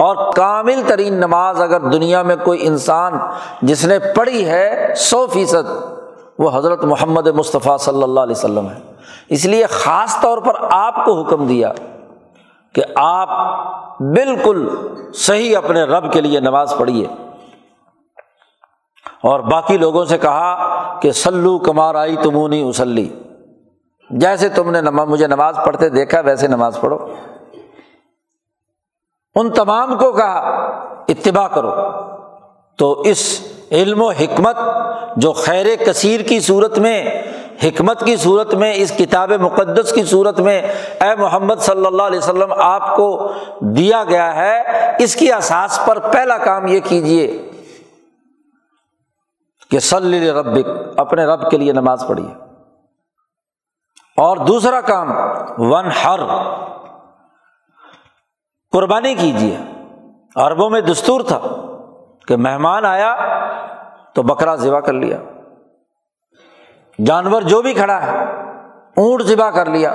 [0.01, 3.13] اور کامل ترین نماز اگر دنیا میں کوئی انسان
[3.61, 5.69] جس نے پڑھی ہے سو فیصد،
[6.39, 8.79] وہ حضرت محمد مصطفیٰ صلی اللہ علیہ وسلم ہے۔
[9.29, 11.71] اس لیے خاص طور پر آپ کو حکم دیا
[12.75, 13.29] کہ آپ
[13.99, 14.69] بالکل
[15.13, 17.07] صحیح اپنے رب کے لیے نماز پڑھیے۔
[19.23, 23.09] اور باقی لوگوں سے کہا کہ سلو کمار آئی تمونی اسلی
[24.09, 26.97] جیسے تم نے نماز مجھے نماز پڑھتے دیکھا، ویسے نماز پڑھو۔
[29.35, 30.37] ان تمام کو کہا،
[31.07, 31.71] اتباع کرو۔
[32.77, 34.57] تو اس علم و حکمت
[35.17, 37.23] جو خیر کثیر کی صورت میں،
[37.63, 40.61] حکمت کی صورت میں، اس کتاب مقدس کی صورت میں
[41.01, 44.61] اے محمد صلی اللہ علیہ وسلم آپ کو دیا گیا ہے،
[44.99, 47.49] اس کی اساس پر پہلا کام یہ کیجیے
[49.71, 50.57] کہ سلی رب
[50.97, 52.33] اپنے رب کے لیے نماز پڑھیے۔
[54.17, 55.11] اور دوسرا کام
[55.57, 56.19] ون ہر
[58.71, 59.57] قربانی کیجیے۔
[60.35, 61.39] عربوں میں دستور تھا
[62.27, 63.15] کہ مہمان آیا
[64.15, 65.17] تو بکرا ذبح کر لیا۔
[67.05, 68.17] جانور جو بھی کھڑا ہے،
[68.97, 69.93] اونٹ ذبح کر لیا۔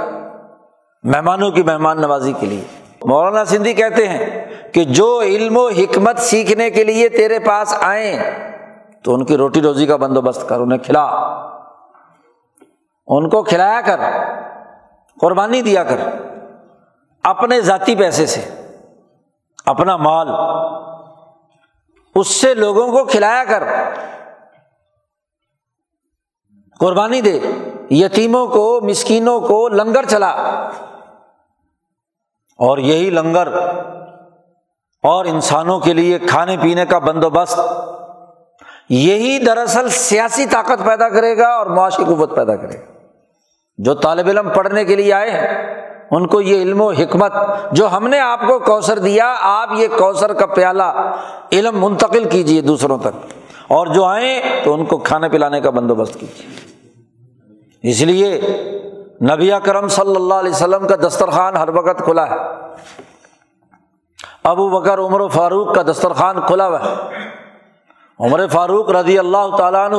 [1.02, 2.64] مہمانوں کی مہمان نوازی کے لیے۔
[3.04, 8.18] مولانا سندھی کہتے ہیں کہ جو علم و حکمت سیکھنے کے لیے تیرے پاس آئیں،
[9.04, 11.04] تو ان کی روٹی روزی کا بندوبست کر، انہیں کھلا۔
[13.06, 14.00] ان کو کھلایا کر،
[15.20, 15.96] قربانی دیا کر،
[17.24, 18.65] اپنے ذاتی پیسے سے۔
[19.66, 20.28] اپنا مال،
[22.14, 23.62] اس سے لوگوں کو کھلایا کر۔
[26.80, 27.40] قربانی دے۔
[27.90, 30.30] یتیموں کو، مسکینوں کو لنگر چلا۔
[32.58, 33.48] اور یہی لنگر
[35.02, 37.60] اور انسانوں کے لیے کھانے پینے کا بندوبست،
[38.88, 42.92] یہی دراصل سیاسی طاقت پیدا کرے گا اور معاشی قوت پیدا کرے گا۔
[43.78, 47.32] جو طالب علم پڑھنے کے لیے آئے ہیں ان کو یہ علم و حکمت
[47.72, 51.14] جو ہم نے آپ کو کوثر دیا، آپ یہ کوثر کا پیالہ،
[51.52, 53.32] علم منتقل کیجیے دوسروں تک۔
[53.68, 58.40] اور جو آئیں تو ان کو کھانے پلانے کا بندوبست کیجیے اس لیے
[59.22, 62.36] نبی کرم صلی اللہ علیہ وسلم کا دسترخوان ہر وقت کھلا ہے۔
[64.44, 66.94] ابو بکر، عمر و فاروق کا دسترخوان کھلا ہوا ہے۔
[68.20, 69.96] عمر فاروق رضی اللہ تعالیٰ عنہ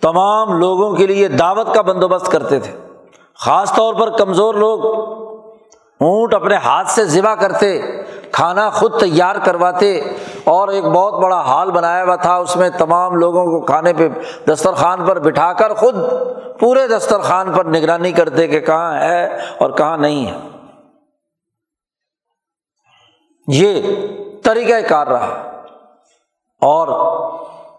[0.00, 2.87] تمام لوگوں کے لیے دعوت کا بندوبست کرتے تھے۔
[3.44, 4.84] خاص طور پر کمزور لوگ
[6.00, 7.80] اونٹ اپنے ہاتھ سے ذبح کرتے،
[8.32, 10.00] کھانا خود تیار کرواتے
[10.44, 14.08] اور ایک بہت بڑا ہال بنایا ہوا تھا، اس میں تمام لوگوں کو کھانے پہ
[14.48, 15.94] دسترخوان پر بٹھا کر خود
[16.60, 19.26] پورے دسترخوان پر نگرانی کرتے کہ کہاں ہے
[19.58, 20.38] اور کہاں نہیں ہے۔
[23.48, 23.82] یہ
[24.44, 25.52] طریقہ کار رہا۔
[26.60, 26.88] اور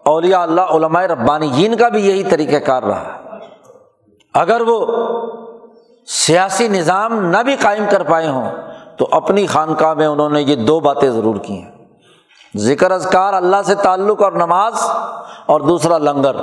[0.04, 3.16] اولیاء اللہ، علماء ربانی جین کا بھی یہی طریقہ کار رہا۔
[4.34, 4.86] اگر وہ
[6.06, 8.50] سیاسی نظام نہ بھی قائم کر پائے ہوں،
[8.98, 11.70] تو اپنی خانقاہ میں انہوں نے یہ دو باتیں ضرور کی ہیں۔
[12.56, 14.72] ذکر ازکار اللہ سے تعلق اور نماز
[15.46, 16.36] اور دوسرا لنگر۔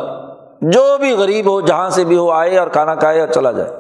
[0.62, 3.72] جو بھی غریب ہو، جہاں سے بھی ہو، آئے اور کھانا کھائے اور چلا جائے۔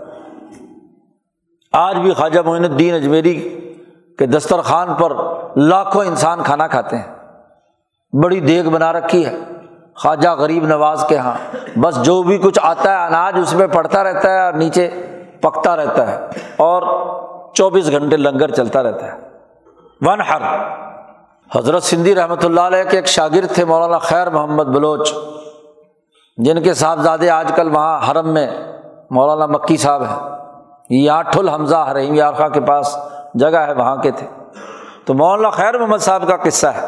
[1.71, 3.59] آج بھی خواجہ معین الدین اجمیری
[4.17, 5.13] کے دسترخوان پر
[5.55, 7.15] لاکھوں انسان کھانا کھاتے ہیں۔
[8.23, 9.37] بڑی دیگ بنا رکھی ہے۔
[9.95, 14.03] خواجہ غریب نواز کے یہاں بس جو بھی کچھ آتا ہے، اناج اس میں پڑتا
[14.03, 14.89] رہتا ہے اور نیچے
[15.41, 16.27] پکتا رہتا ہے
[16.57, 16.81] اور
[17.53, 19.17] چوبیس گھنٹے لنگر چلتا رہتا ہے۔
[20.01, 20.41] ون ہر
[21.55, 25.13] حضرت سندھی رحمۃ اللہ علیہ کے ایک شاگرد تھے، مولانا خیر محمد بلوچ،
[26.37, 28.47] جن کے صاحبزادے آج کل وہاں حرم میں
[29.11, 30.37] مولانا مکی صاحب ہیں۔
[30.89, 32.97] یاٹھ الحمزہ حریم یارخا کے پاس
[33.33, 34.27] جگہ ہے، وہاں کے تھے۔
[35.05, 36.85] تو مولانا خیر محمد صاحب کا قصہ ہے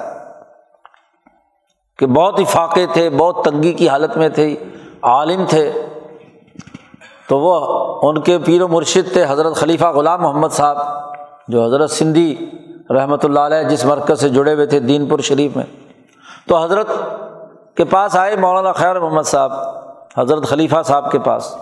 [1.99, 4.55] کہ بہت ہی فاقے تھے، بہت تنگی کی حالت میں تھے،
[5.01, 5.71] عالم تھے۔
[7.29, 7.55] تو وہ
[8.01, 10.77] ان کے پیر و مرشد تھے، حضرت خلیفہ غلام محمد صاحب،
[11.47, 12.51] جو حضرت سندھی
[12.89, 15.65] رحمۃ اللہ علیہ جس مرکز سے جڑے ہوئے تھے دین پور شریف میں۔
[16.47, 16.87] تو حضرت
[17.75, 19.51] کے پاس آئے مولانا خیر محمد صاحب،
[20.17, 21.55] حضرت خلیفہ صاحب کے پاس،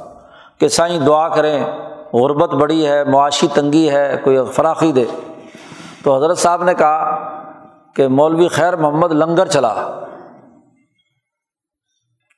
[0.60, 1.66] کہ سائیں دعا کریں،
[2.14, 5.06] غربت بڑی ہے، معاشی تنگی ہے، کوئی فراخی دے۔
[6.04, 7.30] تو حضرت صاحب نے کہا
[7.96, 9.74] کہ مولوی خیر محمد لنگر چلا۔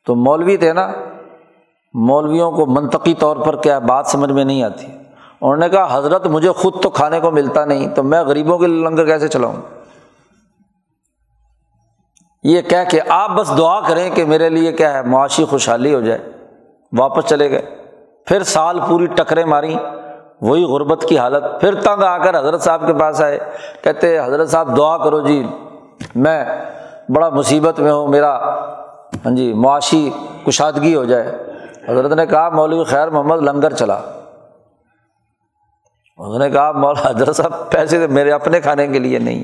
[0.06, 0.92] تو مولوی تھے نا
[1.94, 4.88] مولویوں کو منطقی طور پر کیا بات سمجھ میں نہیں آتی؟
[5.42, 8.68] انہوں نے کہا، حضرت مجھے خود تو کھانے کو ملتا نہیں، تو میں غریبوں کے
[8.68, 9.54] لنگر کیسے چلاؤں؟
[12.44, 16.02] یہ کہہ کے آپ بس دعا کریں کہ میرے لیے کیا ہے، معاشی خوشحالی ہو
[16.02, 16.32] جائے،
[16.98, 17.76] واپس چلے گئے۔
[18.26, 19.76] پھر سال پوری ٹکریں ماری
[20.42, 23.40] وہی غربت کی حالت۔ پھر تنگ آ کر حضرت صاحب کے پاس آئے،
[23.84, 25.48] کہتے، حضرت صاحب دعا کرو جی
[26.16, 26.46] میں
[27.10, 28.38] بڑا مصیبت میں ہوں، میرا
[29.26, 30.10] ہاں جی معاشی
[30.48, 31.49] کشادگی ہو جائے۔
[31.90, 34.00] حضرت نے کہا، مولوی خیر محمد لنگر چلا۔
[36.18, 39.44] اس نے کہا، مولا حضرت صاحب، پیسے تو میرے اپنے کھانے کے لیے نہیں،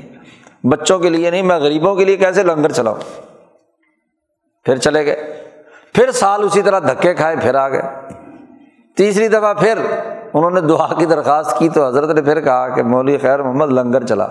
[0.66, 3.22] بچوں کے لیے نہیں، میں غریبوں کے لیے کیسے لنگر چلاؤں؟
[4.64, 5.48] پھر چلے گئے۔
[5.94, 7.82] پھر سال اسی طرح دھکے کھائے، پھر آ گئے۔
[8.96, 9.78] تیسری دفعہ پھر
[10.34, 13.72] انہوں نے دعا کی درخواست کی، تو حضرت نے پھر کہا کہ مولوی خیر محمد
[13.72, 14.28] لنگر چلا۔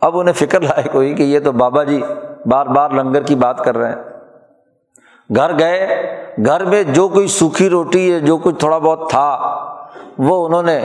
[0.00, 2.02] اب انہیں فکر لائق ہوئی کہ یہ تو بابا جی
[2.46, 4.09] بار بار لنگر کی بات کر رہے ہیں۔
[5.36, 6.06] گھر گئے،
[6.46, 9.38] گھر میں جو کوئی سوکھی روٹی ہے، جو کچھ تھوڑا بہت تھا،
[10.18, 10.80] وہ انہوں نے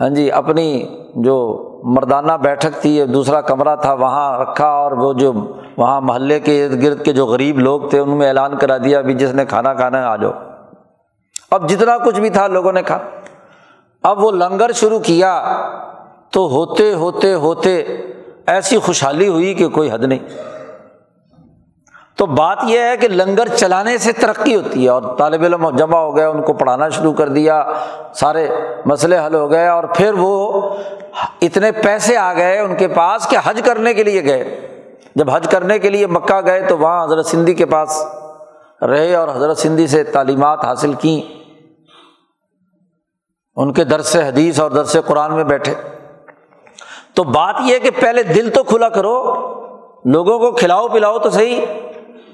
[0.00, 5.32] ہاں جی اپنی جو مردانہ بیٹھک تھی دوسرا کمرہ تھا، وہاں رکھا اور وہ جو
[5.76, 8.98] وہاں محلے کے ارد گرد کے جو غریب لوگ تھے، ان میں اعلان کرا دیا،
[8.98, 10.32] ابھی جس نے کھانا کھانا ہے، آ جاؤ۔
[11.50, 12.98] اب جتنا کچھ بھی تھا، لوگوں نے کھا۔
[14.02, 15.56] اب وہ لنگر شروع کیا،
[16.30, 17.82] تو ہوتے ہوتے ہوتے
[18.46, 20.18] ایسی خوشحالی ہوئی کہ کوئی حد نہیں۔
[22.20, 25.98] تو بات یہ ہے کہ لنگر چلانے سے ترقی ہوتی ہے اور طالب علم جمع
[25.98, 27.64] ہو گئے، ان کو پڑھانا شروع کر دیا،
[28.14, 28.48] سارے
[28.86, 30.62] مسئلے حل ہو گئے اور پھر وہ
[31.42, 34.68] اتنے پیسے آ گئے ان کے پاس کہ حج کرنے کے لیے گئے۔
[35.14, 38.06] جب حج کرنے کے لیے مکہ گئے تو وہاں حضرت سندھی کے پاس
[38.82, 41.32] رہے اور حضرت سندھی سے تعلیمات حاصل کیں۔
[43.56, 45.74] ان کے درس حدیث اور درس قرآن میں بیٹھے۔
[47.14, 49.34] تو بات یہ کہ پہلے دل تو کھلا کرو،
[50.04, 51.60] لوگوں کو کھلاؤ پلاؤ تو صحیح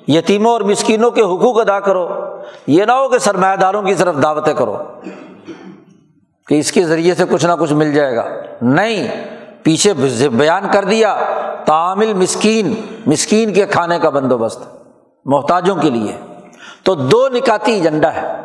[0.08, 2.08] یتیموں اور مسکینوں کے حقوق ادا کرو۔
[2.66, 4.76] یہ نہ ہو کہ سرمایہ داروں کی طرف دعوتیں کرو
[6.46, 8.24] کہ اس کے ذریعے سے کچھ نہ کچھ مل جائے گا۔
[8.62, 9.24] نہیں،
[9.62, 9.92] پیچھے
[10.28, 11.18] بیان کر دیا،
[11.64, 12.74] تعامل مسکین
[13.06, 14.62] مسکین کے کھانے کا بندوبست
[15.24, 16.16] محتاجوں کے لیے۔
[16.82, 18.36] تو دو نکاتی ایجنڈا ہے۔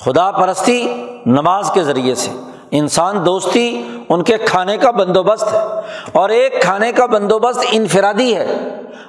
[0.00, 2.30] خدا پرستی نماز کے ذریعے سے۔
[2.76, 5.80] انسان دوستی، ان کے کھانے کا بندوبست ہے۔
[6.12, 8.54] اور ایک کھانے کا بندوبست انفرادی ہے۔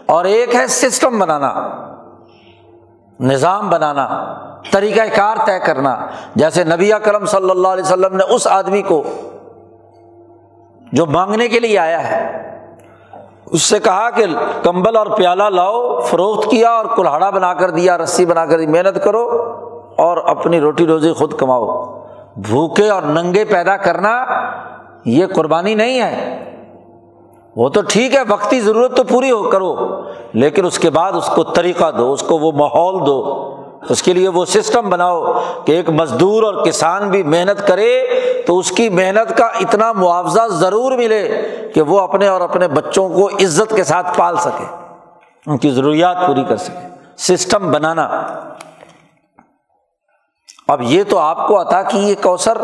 [0.05, 1.53] اور ایک ہے سسٹم بنانا۔
[3.19, 4.35] نظام بنانا۔
[4.71, 6.05] طریقۂ کار طے کرنا۔
[6.35, 9.03] جیسے نبی کرم صلی اللہ علیہ وسلم نے اس آدمی کو
[10.91, 12.41] جو مانگنے کے لیے آیا ہے،
[13.45, 14.25] اس سے کہا کہ
[14.63, 18.67] کمبل اور پیالہ لاؤ، فروخت کیا اور کلہاڑا بنا کر دیا، رسی بنا کر دی،
[18.67, 19.53] محنت کرو
[19.97, 22.04] اور اپنی روٹی روزی خود کماؤ۔
[22.37, 24.25] بھوکے اور ننگے پیدا کرنا
[25.05, 26.41] یہ قربانی نہیں ہے۔
[27.55, 30.01] وہ تو ٹھیک ہے، وقتی ضرورت تو پوری ہو، کرو،
[30.33, 33.51] لیکن اس کے بعد اس کو طریقہ دو، اس کو وہ ماحول دو۔
[33.89, 35.25] اس کے لیے وہ سسٹم بناؤ
[35.65, 38.07] کہ ایک مزدور اور کسان بھی محنت کرے
[38.47, 41.41] تو اس کی محنت کا اتنا معاوضہ ضرور ملے
[41.73, 44.65] کہ وہ اپنے اور اپنے بچوں کو عزت کے ساتھ پال سکے۔
[45.47, 48.09] ان کی ضروریات پوری کر سکے۔ سسٹم بنانا۔
[50.67, 52.57] اب یہ تو آپ کو عطا کی یہ کوثر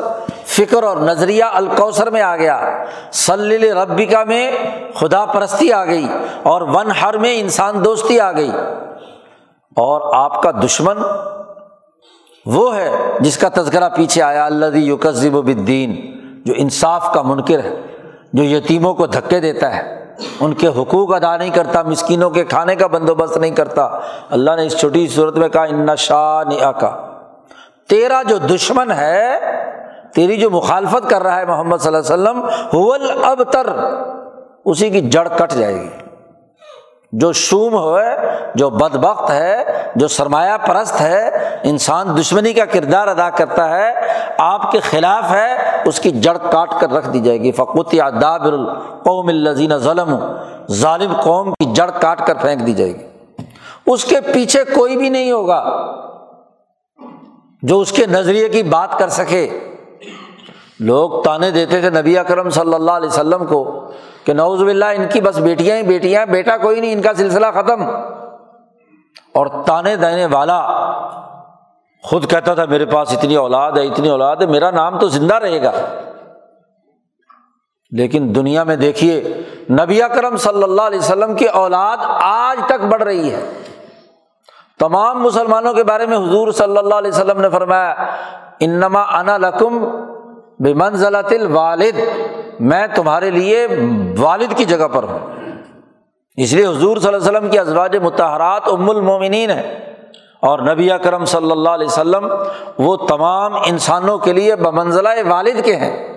[0.45, 4.51] فکر اور نظریہ الکوثر میں آ گیا۔ سلیل ربیکا میں
[4.95, 6.07] خدا پرستی آ گئی
[6.43, 8.51] اور ون ہر میں انسان دوستی آ گئی۔
[9.75, 10.97] اور آپ کا دشمن
[12.45, 15.95] وہ ہے جس کا تذکرہ پیچھے آیا اللہ یوکزب الدین
[16.45, 17.81] جو انصاف کا منکر ہے،
[18.33, 22.75] جو یتیموں کو دھکے دیتا ہے۔ ان کے حقوق ادا نہیں کرتا، مسکینوں کے کھانے
[22.75, 23.99] کا بندوبست نہیں کرتا۔
[24.29, 27.10] اللہ نے اس چھوٹی صورت میں کہا، ان شاہ نیا کا
[27.91, 29.39] تیرا جو دشمن ہے،
[30.15, 32.39] تیری جو مخالفت کر رہا ہے محمد صلی اللہ علیہ
[32.73, 33.67] وسلم اب تر
[34.65, 35.89] اسی کی جڑ کٹ جائے گی۔
[37.11, 38.05] جو شوم ہوئے،
[38.55, 39.63] جو بد بخت ہے،
[39.95, 41.29] جو سرمایہ پرست ہے،
[41.63, 43.93] انسان دشمنی کا کردار ادا کرتا ہے،
[44.37, 48.53] آپ کے خلاف ہے، اس کی جڑ کاٹ کر رکھ دی جائے گی۔ فقوت دابر
[48.53, 50.15] القوم الزین ظلم
[50.71, 53.03] ظالم قوم کی جڑ کاٹ کر پھینک دی جائے گی۔
[53.85, 55.87] اس کے پیچھے کوئی بھی نہیں ہوگا۔
[57.61, 59.59] جو اس کے نظریے کی بات کر سکے۔
[60.79, 63.91] لوگ تانے دیتے تھے نبی اکرم صلی اللہ علیہ وسلم کو
[64.23, 67.45] کہ نوز بلّہ ان کی بس بیٹیاں ہی بیٹیاں، بیٹا کوئی نہیں، ان کا سلسلہ
[67.53, 67.83] ختم۔
[69.33, 70.67] اور تانے دینے والا
[72.03, 75.35] خود کہتا تھا، میرے پاس اتنی اولاد ہے، اتنی اولاد ہے، میرا نام تو زندہ
[75.35, 75.71] رہے گا۔
[77.91, 79.33] لیکن دنیا میں دیکھیے،
[79.69, 83.51] نبی اکرم صلی اللہ علیہ وسلم کی اولاد آج تک بڑھ رہی ہے۔
[84.81, 87.95] تمام مسلمانوں کے بارے میں حضور صلی اللہ علیہ وسلم نے فرمایا،
[88.59, 89.85] انما انا لکم
[90.59, 91.99] بے منزلت الوالد،
[92.59, 93.67] میں تمہارے لیے
[94.19, 95.19] والد کی جگہ پر ہوں۔
[96.37, 99.93] اس لیے حضور صلی اللہ علیہ وسلم کی ازواج متحرات ام المومنین ہے
[100.41, 102.33] اور نبی اکرم صلی اللہ علیہ وسلم
[102.77, 106.11] وہ تمام انسانوں کے لیے بمنزلہ والد کے ہیں۔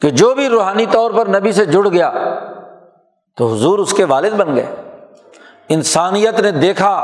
[0.00, 2.12] کہ جو بھی روحانی طور پر نبی سے جڑ گیا،
[3.36, 4.81] تو حضور اس کے والد بن گئے۔
[5.72, 6.94] انسانیت نے دیکھا،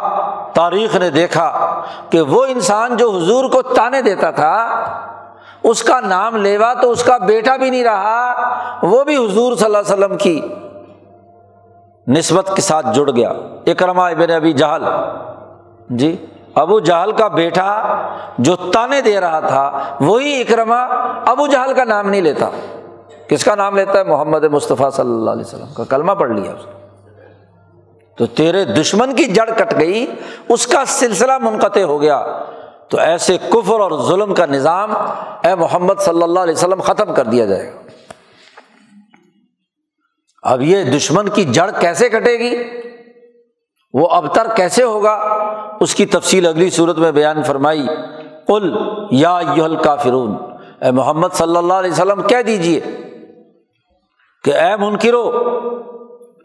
[0.54, 1.48] تاریخ نے دیکھا
[2.10, 4.54] کہ وہ انسان جو حضور کو تانے دیتا تھا،
[5.62, 8.32] اس کا نام لیوا تو اس کا بیٹا بھی نہیں رہا،
[8.82, 10.40] وہ بھی حضور صلی اللہ علیہ وسلم کی
[12.06, 13.32] نسبت کے ساتھ جڑ گیا۔
[13.66, 14.84] اکرما ابن ابھی جہل
[15.90, 17.66] جی ابو جہل کا بیٹا
[18.38, 20.80] جو تانے دے رہا تھا، وہی اکرما
[21.26, 22.48] ابو جہل کا نام نہیں لیتا۔
[23.28, 26.52] کس کا نام لیتا ہے؟ محمد مصطفیٰ صلی اللہ علیہ وسلم کا، کلمہ پڑھ لیا
[26.52, 26.77] اس نے۔
[28.18, 30.06] تو تیرے دشمن کی جڑ کٹ گئی،
[30.48, 32.44] اس کا سلسلہ منقطع ہو گیا۔
[32.88, 34.92] تو ایسے کفر اور ظلم کا نظام
[35.44, 37.80] اے محمد صلی اللہ علیہ وسلم ختم کر دیا جائے گا۔
[40.42, 42.56] اب یہ دشمن کی جڑ کیسے کٹے گی؟
[43.94, 45.12] وہ ابتر کیسے ہوگا؟
[45.80, 47.86] اس کی تفصیل اگلی صورت میں بیان فرمائی۔
[48.46, 48.76] کل
[49.10, 49.40] یا
[49.84, 50.34] کافرون
[50.80, 52.80] اے محمد صلی اللہ علیہ وسلم کہہ دیجیے
[54.44, 55.30] کہ اے منکرو،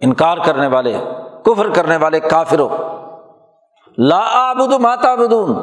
[0.02, 0.98] انکار کرنے والے
[1.46, 2.70] کفر کرنے والے کافرو
[3.98, 5.56] لا آبد ماتا بدون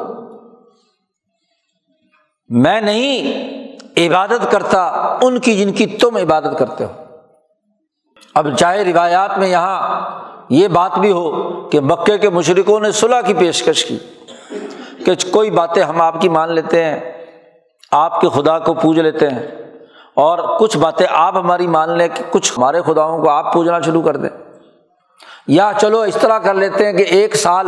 [2.49, 3.33] میں نہیں
[3.97, 4.85] عبادت کرتا
[5.21, 6.91] ان کی جن کی تم عبادت کرتے ہو۔
[8.33, 9.99] اب چاہے روایات میں یہاں
[10.49, 13.97] یہ بات بھی ہو کہ مکے کے مشرقوں نے صلاح کی پیشکش کی
[15.05, 16.99] کہ کوئی باتیں ہم آپ کی مان لیتے ہیں،
[17.91, 19.47] آپ کے خدا کو پوج لیتے ہیں
[20.13, 24.01] اور کچھ باتیں آپ ہماری مان لیں کہ کچھ ہمارے خداؤں کو آپ پوجنا شروع
[24.01, 24.29] کر دیں۔
[25.47, 27.67] یا چلو اس طرح کر لیتے ہیں کہ ایک سال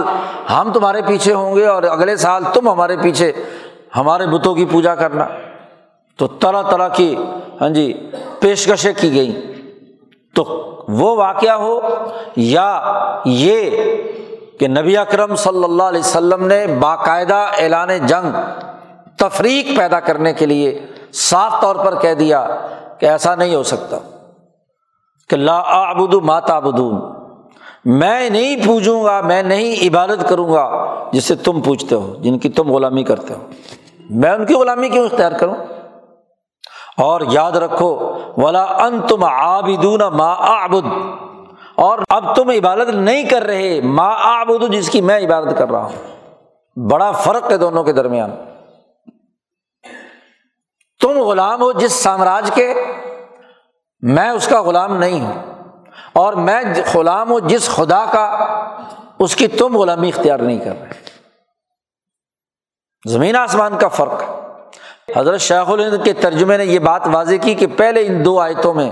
[0.50, 3.32] ہم تمہارے پیچھے ہوں گے اور اگلے سال تم ہمارے پیچھے،
[3.96, 5.28] ہمارے بتوں کی پوجا کرنا۔
[6.18, 7.16] تو طرح طرح کی
[7.62, 9.54] ہاں جی پیشکشیں کی گئیں۔
[10.36, 10.44] تو
[10.90, 11.80] وہ واقعہ ہو
[12.36, 12.82] یا
[13.26, 13.70] یہ
[14.60, 18.32] کہ نبی اکرم صلی اللہ علیہ وسلم نے باقاعدہ اعلان جنگ
[19.18, 22.48] تفریق پیدا کرنے کے لیے صاف طور پر کہہ دیا
[23.00, 23.98] کہ ایسا نہیں ہو سکتا
[25.30, 27.23] کہ لا آبد ماتا بدون
[27.86, 32.50] میں نہیں پوجوں گا، میں نہیں عبادت کروں گا، جسے تم پوچھتے ہو، جن کی
[32.50, 33.48] تم غلامی کرتے ہو۔
[34.10, 35.56] میں ان کی غلامی کیوں اختیار کروں؟
[36.98, 40.88] اور یاد رکھو، ولا ان تم آبدون ما آبد
[41.76, 45.86] اور اب تم عبادت نہیں کر رہے، ما آبد جس کی میں عبادت کر رہا
[45.86, 46.14] ہوں۔
[46.90, 48.32] بڑا فرق ہے دونوں کے درمیان۔
[51.02, 52.74] تم غلام ہو جس سامراج کے،
[54.02, 55.53] میں اس کا غلام نہیں ہوں۔
[56.14, 56.62] اور میں
[56.94, 58.26] غلام ہوں، جس خدا کا
[59.20, 61.04] اس کی تم غلامی اختیار نہیں کر رہے۔
[63.08, 64.24] زمین آسمان کا فرق۔
[65.18, 68.74] حضرت شیخ الہند کے ترجمے نے یہ بات واضح کی کہ پہلے ان دو آیتوں
[68.74, 68.90] میں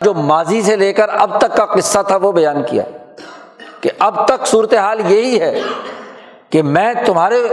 [0.00, 2.82] جو ماضی سے لے کر اب تک کا قصہ تھا وہ بیان کیا
[3.80, 5.60] کہ اب تک صورت حال یہی ہے
[6.50, 7.48] کہ میں تمہارے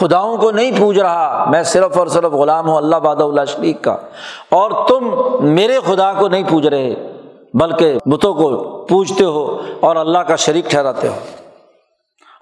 [0.00, 3.82] خداؤں کو نہیں پوج رہا، میں صرف اور صرف غلام ہوں، اللہ باد اللہ شریک
[3.82, 3.96] کا،
[4.48, 5.10] اور تم
[5.46, 6.94] میرے خدا کو نہیں پوج رہے۔
[7.54, 8.56] بلکہ بتوں کو
[8.88, 11.14] پوجتے ہو اور اللہ کا شریک ٹھہراتے ہو۔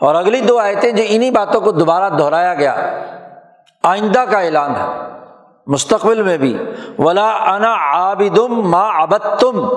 [0.01, 2.75] اور اگلی دو آیتیں جو انہیں باتوں کو دوبارہ دہرایا گیا،
[3.83, 4.87] آئندہ کا اعلان ہے،
[5.67, 6.59] مستقبل میں بھی۔
[6.99, 9.69] ولا انا عابدم ما ابد تم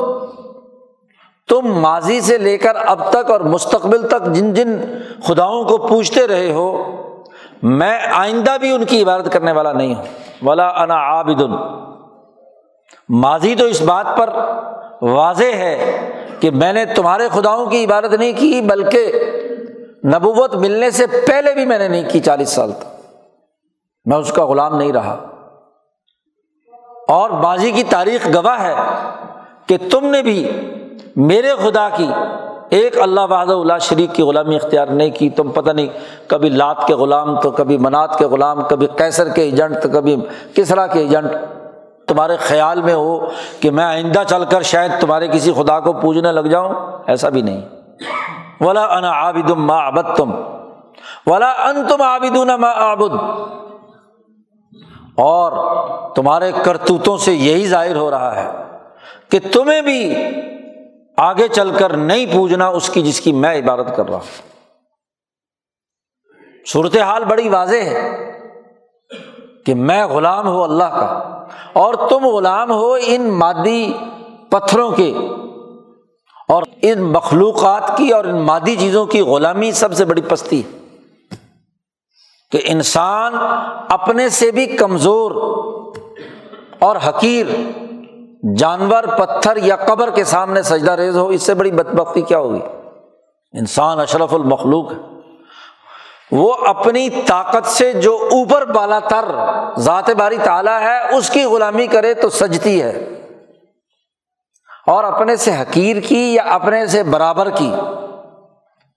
[1.47, 4.82] تم ماضی سے لے کر اب تک اور مستقبل تک جن جن
[5.23, 6.84] خداؤں کو پوچھتے رہے ہو،
[7.63, 10.03] میں آئندہ بھی ان کی عبادت کرنے والا نہیں ہوں۔
[10.41, 11.41] ولا انا عابد۔
[13.14, 14.30] ماضی تو اس بات پر
[15.01, 16.09] واضح ہے
[16.39, 19.12] کہ میں نے تمہارے خداؤں کی عبادت نہیں کی، بلکہ
[20.05, 22.86] نبوت ملنے سے پہلے بھی میں نے نہیں کی چالیس سال تک۔
[24.05, 25.26] میں اس کا غلام نہیں رہا۔
[27.07, 28.76] اور بازی کی تاریخ گواہ ہے
[29.68, 30.51] کہ تم نے بھی
[31.16, 32.07] میرے خدا کی
[32.70, 35.88] ایک اللہ بہاد اللہ شریک کی غلامی اختیار نہیں کی۔ تم پتہ نہیں
[36.28, 40.16] کبھی لات کے غلام تو کبھی منات کے غلام، کبھی کیسر کے ایجنٹ تو کبھی
[40.55, 41.32] کسرا کے ایجنٹ۔
[42.07, 43.27] تمہارے خیال میں ہو
[43.59, 46.73] کہ میں آئندہ چل کر شاید تمہارے کسی خدا کو پوجنے لگ جاؤں؟
[47.07, 47.61] ایسا بھی نہیں۔
[48.61, 50.31] ولا ان عابد ما آبد تم
[51.27, 53.15] ولا ان تم عابد ما آبد
[55.17, 55.51] اور
[56.15, 58.51] تمہارے کرتوتوں سے یہی ظاہر ہو رہا ہے
[59.29, 60.15] کہ تمہیں بھی
[61.17, 64.51] آگے چل کر نہیں پوجنا اس کی جس کی میں عبادت کر رہا ہوں۔
[66.67, 68.31] صورت حال بڑی واضح ہے
[69.65, 71.40] کہ میں غلام ہوں اللہ کا۔
[71.73, 73.93] اور تم غلام ہو ان مادی
[74.49, 75.13] پتھروں کے
[76.47, 80.81] اور ان مخلوقات کی اور ان مادی چیزوں کی غلامی سب سے بڑی پستی ہے۔
[82.51, 83.33] کہ انسان
[83.89, 85.31] اپنے سے بھی کمزور
[86.79, 87.45] اور حقیر،
[88.55, 92.59] جانور، پتھر یا قبر کے سامنے سجدہ ریز ہو، اس سے بڑی بدبختی کیا ہوگی؟
[93.53, 94.97] انسان اشرف المخلوق ہے۔
[96.32, 99.25] وہ اپنی طاقت سے جو اوپر بالا تر
[99.77, 103.07] ذات باری تالا ہے، اس کی غلامی کرے تو سجتی ہے۔
[104.88, 107.73] اور اپنے سے حقیر کی یا اپنے سے برابر کی۔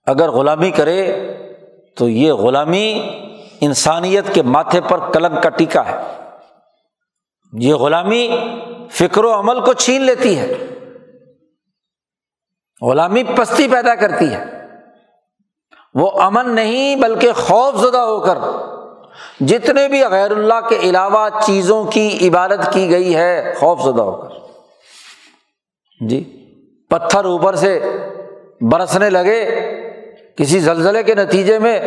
[0.05, 1.31] اگر غلامی کرے
[1.97, 3.09] تو یہ غلامی
[3.61, 6.19] انسانیت کے ماتھے پر کلنگ کا ٹیکا ہے۔
[7.53, 8.37] یہ غلامی
[8.91, 10.53] فکر و عمل کو چھین لیتی ہے۔
[12.81, 14.54] غلامی پستی پیدا کرتی ہے۔
[15.95, 18.37] وہ امن نہیں بلکہ خوف زدہ ہو کر
[19.39, 24.11] جتنے بھی غیر اللہ کے علاوہ چیزوں کی عبادت کی گئی ہے، خوف زدہ ہو
[24.11, 24.35] کر۔
[26.07, 26.23] جی
[26.89, 27.79] پتھر اوپر سے
[28.61, 29.45] برسنے لگے
[30.37, 31.79] کسی زلزلے کے نتیجے میں،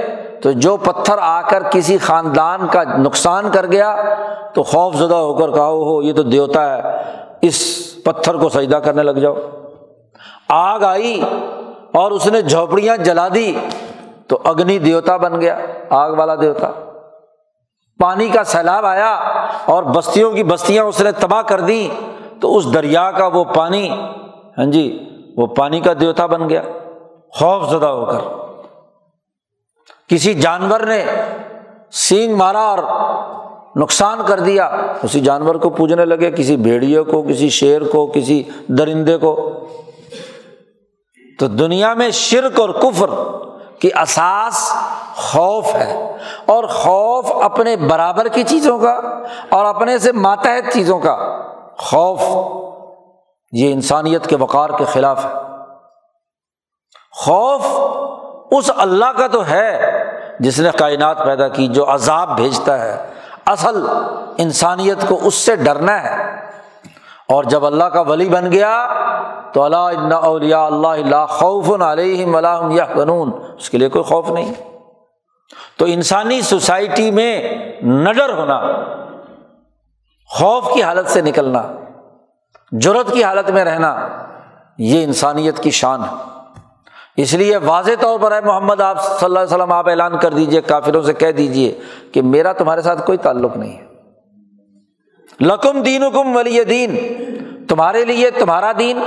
[0.42, 4.14] تو جو پتھر آ کر کسی خاندان کا نقصان کر گیا،
[4.54, 6.82] تو خوف زدہ ہو کر کہا ہو یہ تو دیوتا ہے،
[7.42, 9.34] اس پتھر کو سجدہ کرنے لگ جاؤ۔
[10.48, 11.20] آگ آئی
[11.92, 13.54] اور اس نے جھوپڑیاں جلا دی۔
[14.28, 15.58] تو اگنی دیوتا بن گیا،
[15.90, 16.70] آگ والا دیوتا۔
[17.98, 19.14] پانی کا سیلاب آیا
[19.64, 21.88] اور بستیوں کی بستیاں اس نے تباہ کر دی
[22.40, 23.90] تو اس دریا کا وہ پانی
[24.58, 26.62] ہاں جی وہ پانی کا دیوتا بن گیا۔
[27.30, 28.18] خوف زدہ ہو کر۔
[30.08, 31.04] کسی جانور نے
[31.92, 32.78] سینگ مارا اور
[33.76, 34.66] نقصان کر دیا۔
[35.02, 39.50] اسی جانور کو پوجنے لگے، کسی بھیڑیے کو، کسی شیر کو، کسی درندے کو۔
[41.38, 43.10] تو دنیا میں شرک اور کفر
[43.80, 44.72] کی اساس
[45.14, 46.16] خوف ہے۔
[46.46, 49.00] اور خوف اپنے برابر کی چیزوں کا
[49.48, 51.16] اور اپنے سے ماتحت چیزوں کا
[51.78, 52.22] خوف،
[53.52, 55.30] یہ انسانیت کے وقار کے خلاف ہے۔
[57.12, 57.66] خوف
[58.50, 60.04] اس اللہ کا تو ہے
[60.40, 63.12] جس نے کائنات پیدا کی جو عذاب بھیجتا ہے۔
[63.46, 63.86] اصل
[64.38, 66.47] انسانیت کو اس سے ڈرنا ہے۔
[67.28, 68.88] اور جب اللہ کا ولی بن گیا
[69.52, 74.30] تو اللہ اولیا اللہ اللہ خوف علیہم اللہ یا قانون اس کے لیے کوئی خوف
[74.30, 74.54] نہیں۔
[75.76, 77.42] تو انسانی سوسائٹی میں
[77.82, 78.60] نڈر ہونا،
[80.28, 81.62] خوف کی حالت سے نکلنا
[82.72, 84.08] جرت کی حالت میں رہنا،
[84.78, 86.14] یہ انسانیت کی شان ہے۔
[87.16, 90.32] اس لیے واضح طور پر ہے محمد، آپ صلی اللہ علیہ وسلم، آپ اعلان کر
[90.32, 91.78] دیجیے کافروں سے کہہ دیجیے
[92.12, 93.87] کہ میرا تمہارے ساتھ کوئی تعلق نہیں۔ ہے
[95.40, 96.96] لکم دین حکم ولی دین۔
[97.66, 99.02] تمہارے لیے تمہارا دین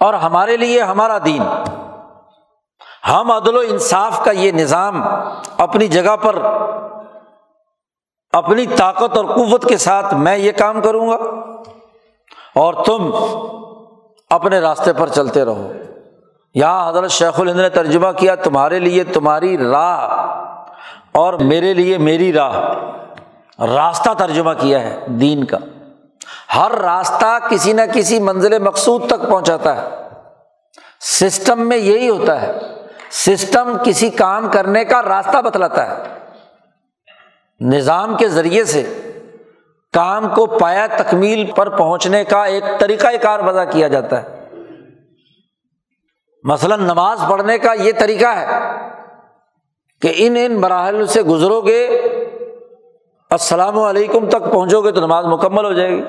[0.00, 1.42] اور ہمارے لیے ہمارا دین۔
[3.08, 5.02] ہم عدل و انصاف کا یہ نظام
[5.58, 6.36] اپنی جگہ پر
[8.32, 11.14] اپنی طاقت اور قوت کے ساتھ میں یہ کام کروں گا
[12.54, 13.10] اور تم
[14.30, 15.72] اپنے راستے پر چلتے رہو۔
[16.54, 20.10] یہاں حضرت شیخ الہند نے ترجمہ کیا، تمہارے لیے تمہاری راہ
[21.12, 22.74] اور میرے لیے میری راہ۔
[23.58, 25.58] راستہ ترجمہ کیا ہے دین کا۔
[26.56, 29.88] ہر راستہ کسی نہ کسی منزل مقصود تک پہنچاتا ہے۔
[31.00, 32.52] سسٹم میں یہی ہوتا ہے۔
[33.10, 36.02] سسٹم کسی کام کرنے کا راستہ بتلاتا ہے۔
[37.60, 39.00] نظام کے ذریعے سے
[39.92, 44.48] کام کو پایا تکمیل پر پہنچنے کا ایک طریقۂ کار وضع کیا جاتا ہے۔
[46.44, 48.46] مثلاً نماز پڑھنے کا یہ طریقہ ہے
[50.00, 52.00] کہ ان ان مراحل سے گزرو گے
[53.32, 56.02] السلام علیکم تک پہنچو گے تو نماز مکمل ہو جائے گی۔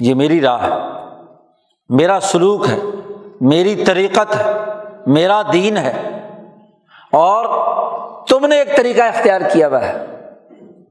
[0.00, 0.70] یہ میری راہ ہے۔
[1.88, 2.78] میرا سلوک ہے۔
[3.40, 4.52] میری طریقت ہے۔
[5.06, 6.20] میرا دین ہے۔
[7.12, 7.44] اور
[8.26, 10.06] تم نے ایک طریقہ اختیار کیا ہوا ہے۔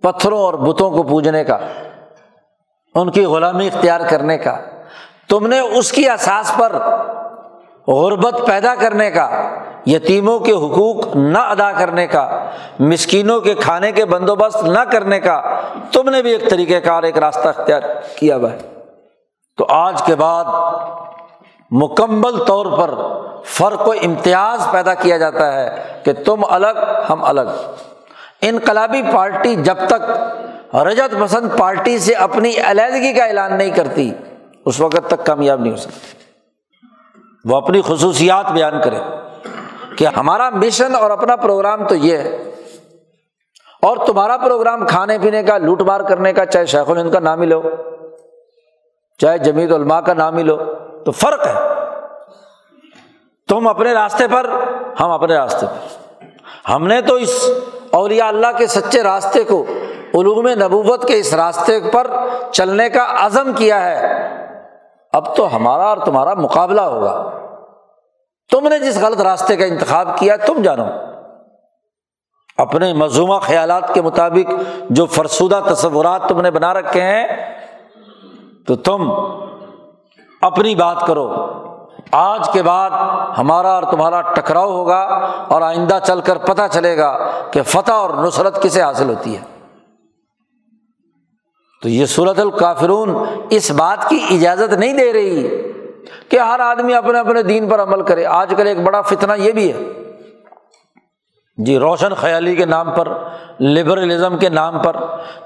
[0.02, 1.58] پتھروں اور بتوں کو پوجنے کا،
[2.96, 4.58] ان کی غلامی اختیار کرنے کا۔
[5.30, 6.76] تم نے اس کی احساس پر
[7.88, 9.50] غربت پیدا کرنے کا۔
[9.86, 15.62] یتیموں کے حقوق نہ ادا کرنے کا، مسکینوں کے کھانے کے بندوبست نہ کرنے کا،
[15.92, 17.82] تم نے بھی ایک طریقہ کار، ایک راستہ اختیار
[18.16, 18.58] کیا ہوا ہے۔
[19.58, 20.46] تو آج کے بعد
[21.72, 22.94] مکمل طور پر
[23.46, 27.42] فرق و امتیاز پیدا کیا جاتا ہے کہ تم الگ، ہم الگ۔
[28.42, 30.12] انقلابی پارٹی جب تک
[30.76, 34.14] رجت پسند پارٹی سے اپنی علیحدگی کا اعلان نہیں کرتی،
[34.66, 36.18] اس وقت تک کامیاب نہیں ہو سکتی۔
[37.46, 39.00] وہ اپنی خصوصیات بیان کرے۔
[39.98, 42.52] کہ ہمارا مشن اور اپنا پروگرام تو یہ ہے۔
[43.82, 47.42] اور تمہارا پروگرام کھانے پینے کا، لوٹ مار کرنے کا، چاہے شیخ الہند کا نام
[47.42, 47.62] ہی لو،
[49.18, 50.58] چاہے جمیت علماء کا نام ہی لو،
[51.06, 51.54] تو فرق ہے۔
[53.50, 54.50] تم اپنے راستے پر،
[55.00, 56.06] ہم اپنے راستے پر۔
[56.70, 57.50] ہم نے تو اس
[57.92, 59.66] اولیاء اللہ کے سچے راستے کو،
[60.14, 62.08] علوم نبوت کے اس راستے پر
[62.52, 64.28] چلنے کا عزم کیا ہے۔
[65.14, 67.45] اب تو ہمارا اور تمہارا مقابلہ ہوگا۔
[68.52, 70.86] تم نے جس غلط راستے کا انتخاب کیا، تم جانو۔
[72.58, 74.52] اپنے مضموعہ خیالات کے مطابق
[74.90, 77.28] جو فرسودہ تصورات تم نے بنا رکھے ہیں،
[78.68, 79.12] تو تم
[80.42, 81.36] اپنی بات کرو۔
[82.12, 82.90] آج کے بعد
[83.38, 85.02] ہمارا اور تمہارا ٹکراؤ ہوگا
[85.48, 89.42] اور آئندہ چل کر پتہ چلے گا کہ فتح اور نصرت کسے حاصل ہوتی ہے۔
[91.82, 95.72] تو یہ صورت الکافرون اس بات کی اجازت نہیں دے رہی۔
[96.30, 99.52] کہ ہر آدمی اپنے اپنے دین پر عمل کرے۔ آج کل ایک بڑا فتنہ یہ
[99.52, 99.80] بھی ہے۔
[101.58, 103.08] جی روشن خیالی کے نام پر،
[103.62, 104.96] لبرلزم کے نام پر،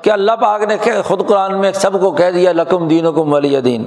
[0.01, 3.61] کہ اللہ پاک نے خود قرآن میں سب کو کہہ دیا، لکم دین کم ولی
[3.61, 3.85] دین۔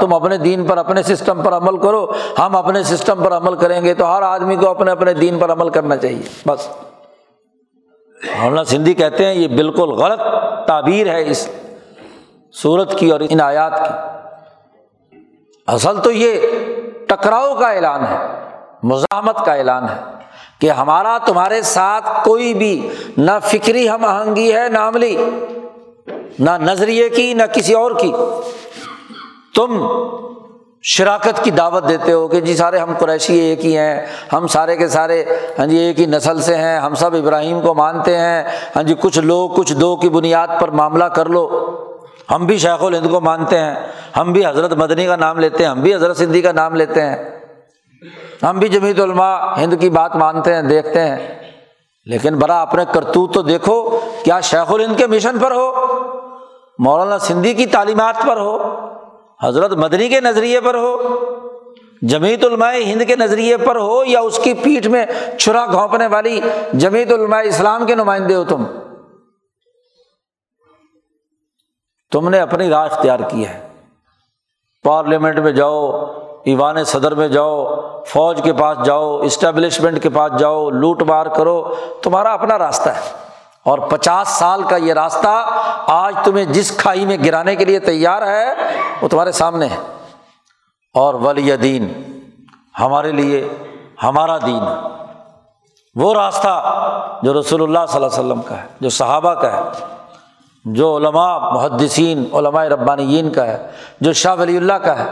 [0.00, 3.84] تم اپنے دین پر، اپنے سسٹم پر عمل کرو۔ ہم اپنے سسٹم پر عمل کریں
[3.84, 6.68] گے تو ہر آدمی کو اپنے اپنے دین پر عمل کرنا چاہیے۔ بس۔
[8.38, 10.20] مولانا سندھی کہتے ہیں، یہ بالکل غلط
[10.66, 11.48] تعبیر ہے اس
[12.62, 14.21] صورت کی اور ان آیات کی۔
[15.68, 16.40] اصل تو یہ
[17.08, 18.16] ٹکراؤ کا اعلان ہے،
[18.82, 19.96] مزاحمت کا اعلان ہے
[20.60, 25.16] کہ ہمارا تمہارے ساتھ کوئی بھی نہ فکری ہم آہنگی ہے، نہ عملی،
[26.38, 28.12] نہ نظریے کی، نہ کسی اور کی۔
[29.54, 29.86] تم
[30.82, 34.76] شراکت کی دعوت دیتے ہو کہ جی سارے ہم قریشی ایک ہی ہیں، ہم سارے
[34.76, 35.24] کے سارے
[35.58, 38.42] ہاں جی ایک ہی نسل سے ہیں، ہم سب ابراہیم کو مانتے ہیں۔
[38.76, 41.48] ہاں جی کچھ لوگ، کچھ دو کی بنیاد پر معاملہ کر لو۔
[42.30, 43.74] ہم بھی شیخ الہند کو مانتے ہیں،
[44.16, 47.02] ہم بھی حضرت مدنی کا نام لیتے ہیں، ہم بھی حضرت سندھی کا نام لیتے
[47.02, 47.16] ہیں۔
[48.42, 51.38] ہم بھی جمیت علماء ہند کی بات مانتے ہیں، دیکھتے ہیں۔
[52.06, 55.72] لیکن برا اپنے کرتوت تو دیکھو، کیا شیخ الہند کے مشن پر ہو؟
[56.78, 58.78] مولانا سندھی کی تعلیمات پر ہو؟
[59.42, 61.02] حضرت مدنی کے نظریے پر ہو؟
[62.02, 65.06] جمیت علماء ہند کے نظریے پر ہو یا اس کی پیٹھ میں
[65.38, 66.40] چھرا گھونپنے والی
[66.72, 68.64] جمیت علماء اسلام کے نمائندے ہو تم؟
[72.12, 73.68] تم نے اپنی راہ اختیار کی ہے۔
[74.84, 76.04] پارلیمنٹ میں جاؤ،
[76.44, 77.74] ایوان صدر میں جاؤ،
[78.06, 83.00] فوج کے پاس جاؤ، اسٹیبلشمنٹ کے پاس جاؤ، لوٹ مار کرو۔ تمہارا اپنا راستہ ہے۔
[83.64, 85.46] اور پچاس سال کا یہ راستہ
[85.86, 88.54] آج تمہیں جس کھائی میں گرانے کے لیے تیار ہے،
[89.02, 89.76] وہ تمہارے سامنے ہے۔
[90.94, 92.02] اور ولی دین
[92.80, 93.48] ہمارے لیے
[94.02, 94.62] ہمارا دین
[95.94, 96.62] وہ راستہ
[97.22, 99.91] جو رسول اللہ صلی اللہ علیہ وسلم کا ہے، جو صحابہ کا ہے۔
[100.64, 103.70] جو علماء محدثین علماء ربانیین کا ہے،
[104.00, 105.04] جو شاہ ولی اللہ کا ہے،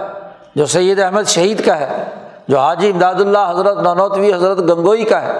[0.54, 2.04] جو سید احمد شہید کا ہے،
[2.48, 5.38] جو حاجی امداد اللہ حضرت نونوتوی حضرت گنگوئی کا ہے،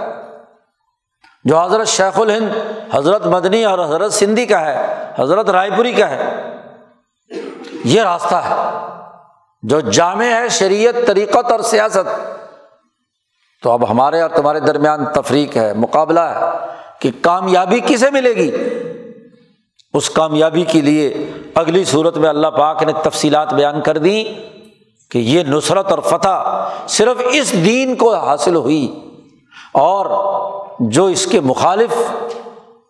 [1.45, 2.53] جو حضرت شیخ الہند
[2.95, 6.51] حضرت مدنی اور حضرت سندھی کا ہے، حضرت رائے پوری کا ہے،
[7.85, 8.55] یہ راستہ ہے۔
[9.62, 12.09] جو جامع ہے شریعت، طریقت اور سیاست،
[13.62, 16.41] تو اب ہمارے اور تمہارے درمیان تفریق ہے، مقابلہ ہے
[16.99, 18.51] کہ کامیابی کسے ملے گی؟
[19.95, 24.25] اس کامیابی کے لیے اگلی صورت میں اللہ پاک نے تفصیلات بیان کر دی
[25.11, 29.01] کہ یہ نصرت اور فتح صرف اس دین کو حاصل ہوئی
[29.73, 30.07] اور
[30.81, 32.12] جو اس کے مخالف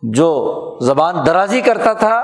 [0.02, 0.30] جو
[0.82, 2.18] زبان درازی کرتا تھا،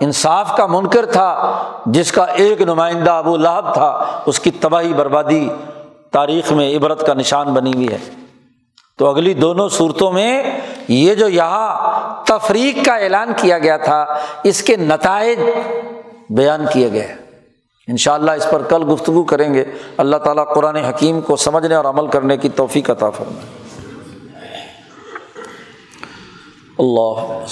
[0.00, 5.48] انصاف کا منکر تھا، جس کا ایک نمائندہ ابو لہب تھا، اس کی تباہی بربادی
[6.10, 7.98] تاریخ میں عبرت کا نشان بنی ہوئی ہے۔
[8.98, 14.06] تو اگلی دونوں صورتوں میں یہ جو یہاں تفریق کا اعلان کیا گیا تھا،
[14.44, 15.38] اس کے نتائج
[16.30, 17.14] بیان کیے گئے۔
[17.88, 19.64] ان شاء اللہ اس پر کل گفتگو کریں گے۔
[19.96, 23.46] اللہ تعالیٰ قرآن حکیم کو سمجھنے اور عمل کرنے کی توفیق عطا فرمائے۔
[26.78, 27.44] اللہ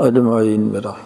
[0.00, 0.96] اجمعین میرا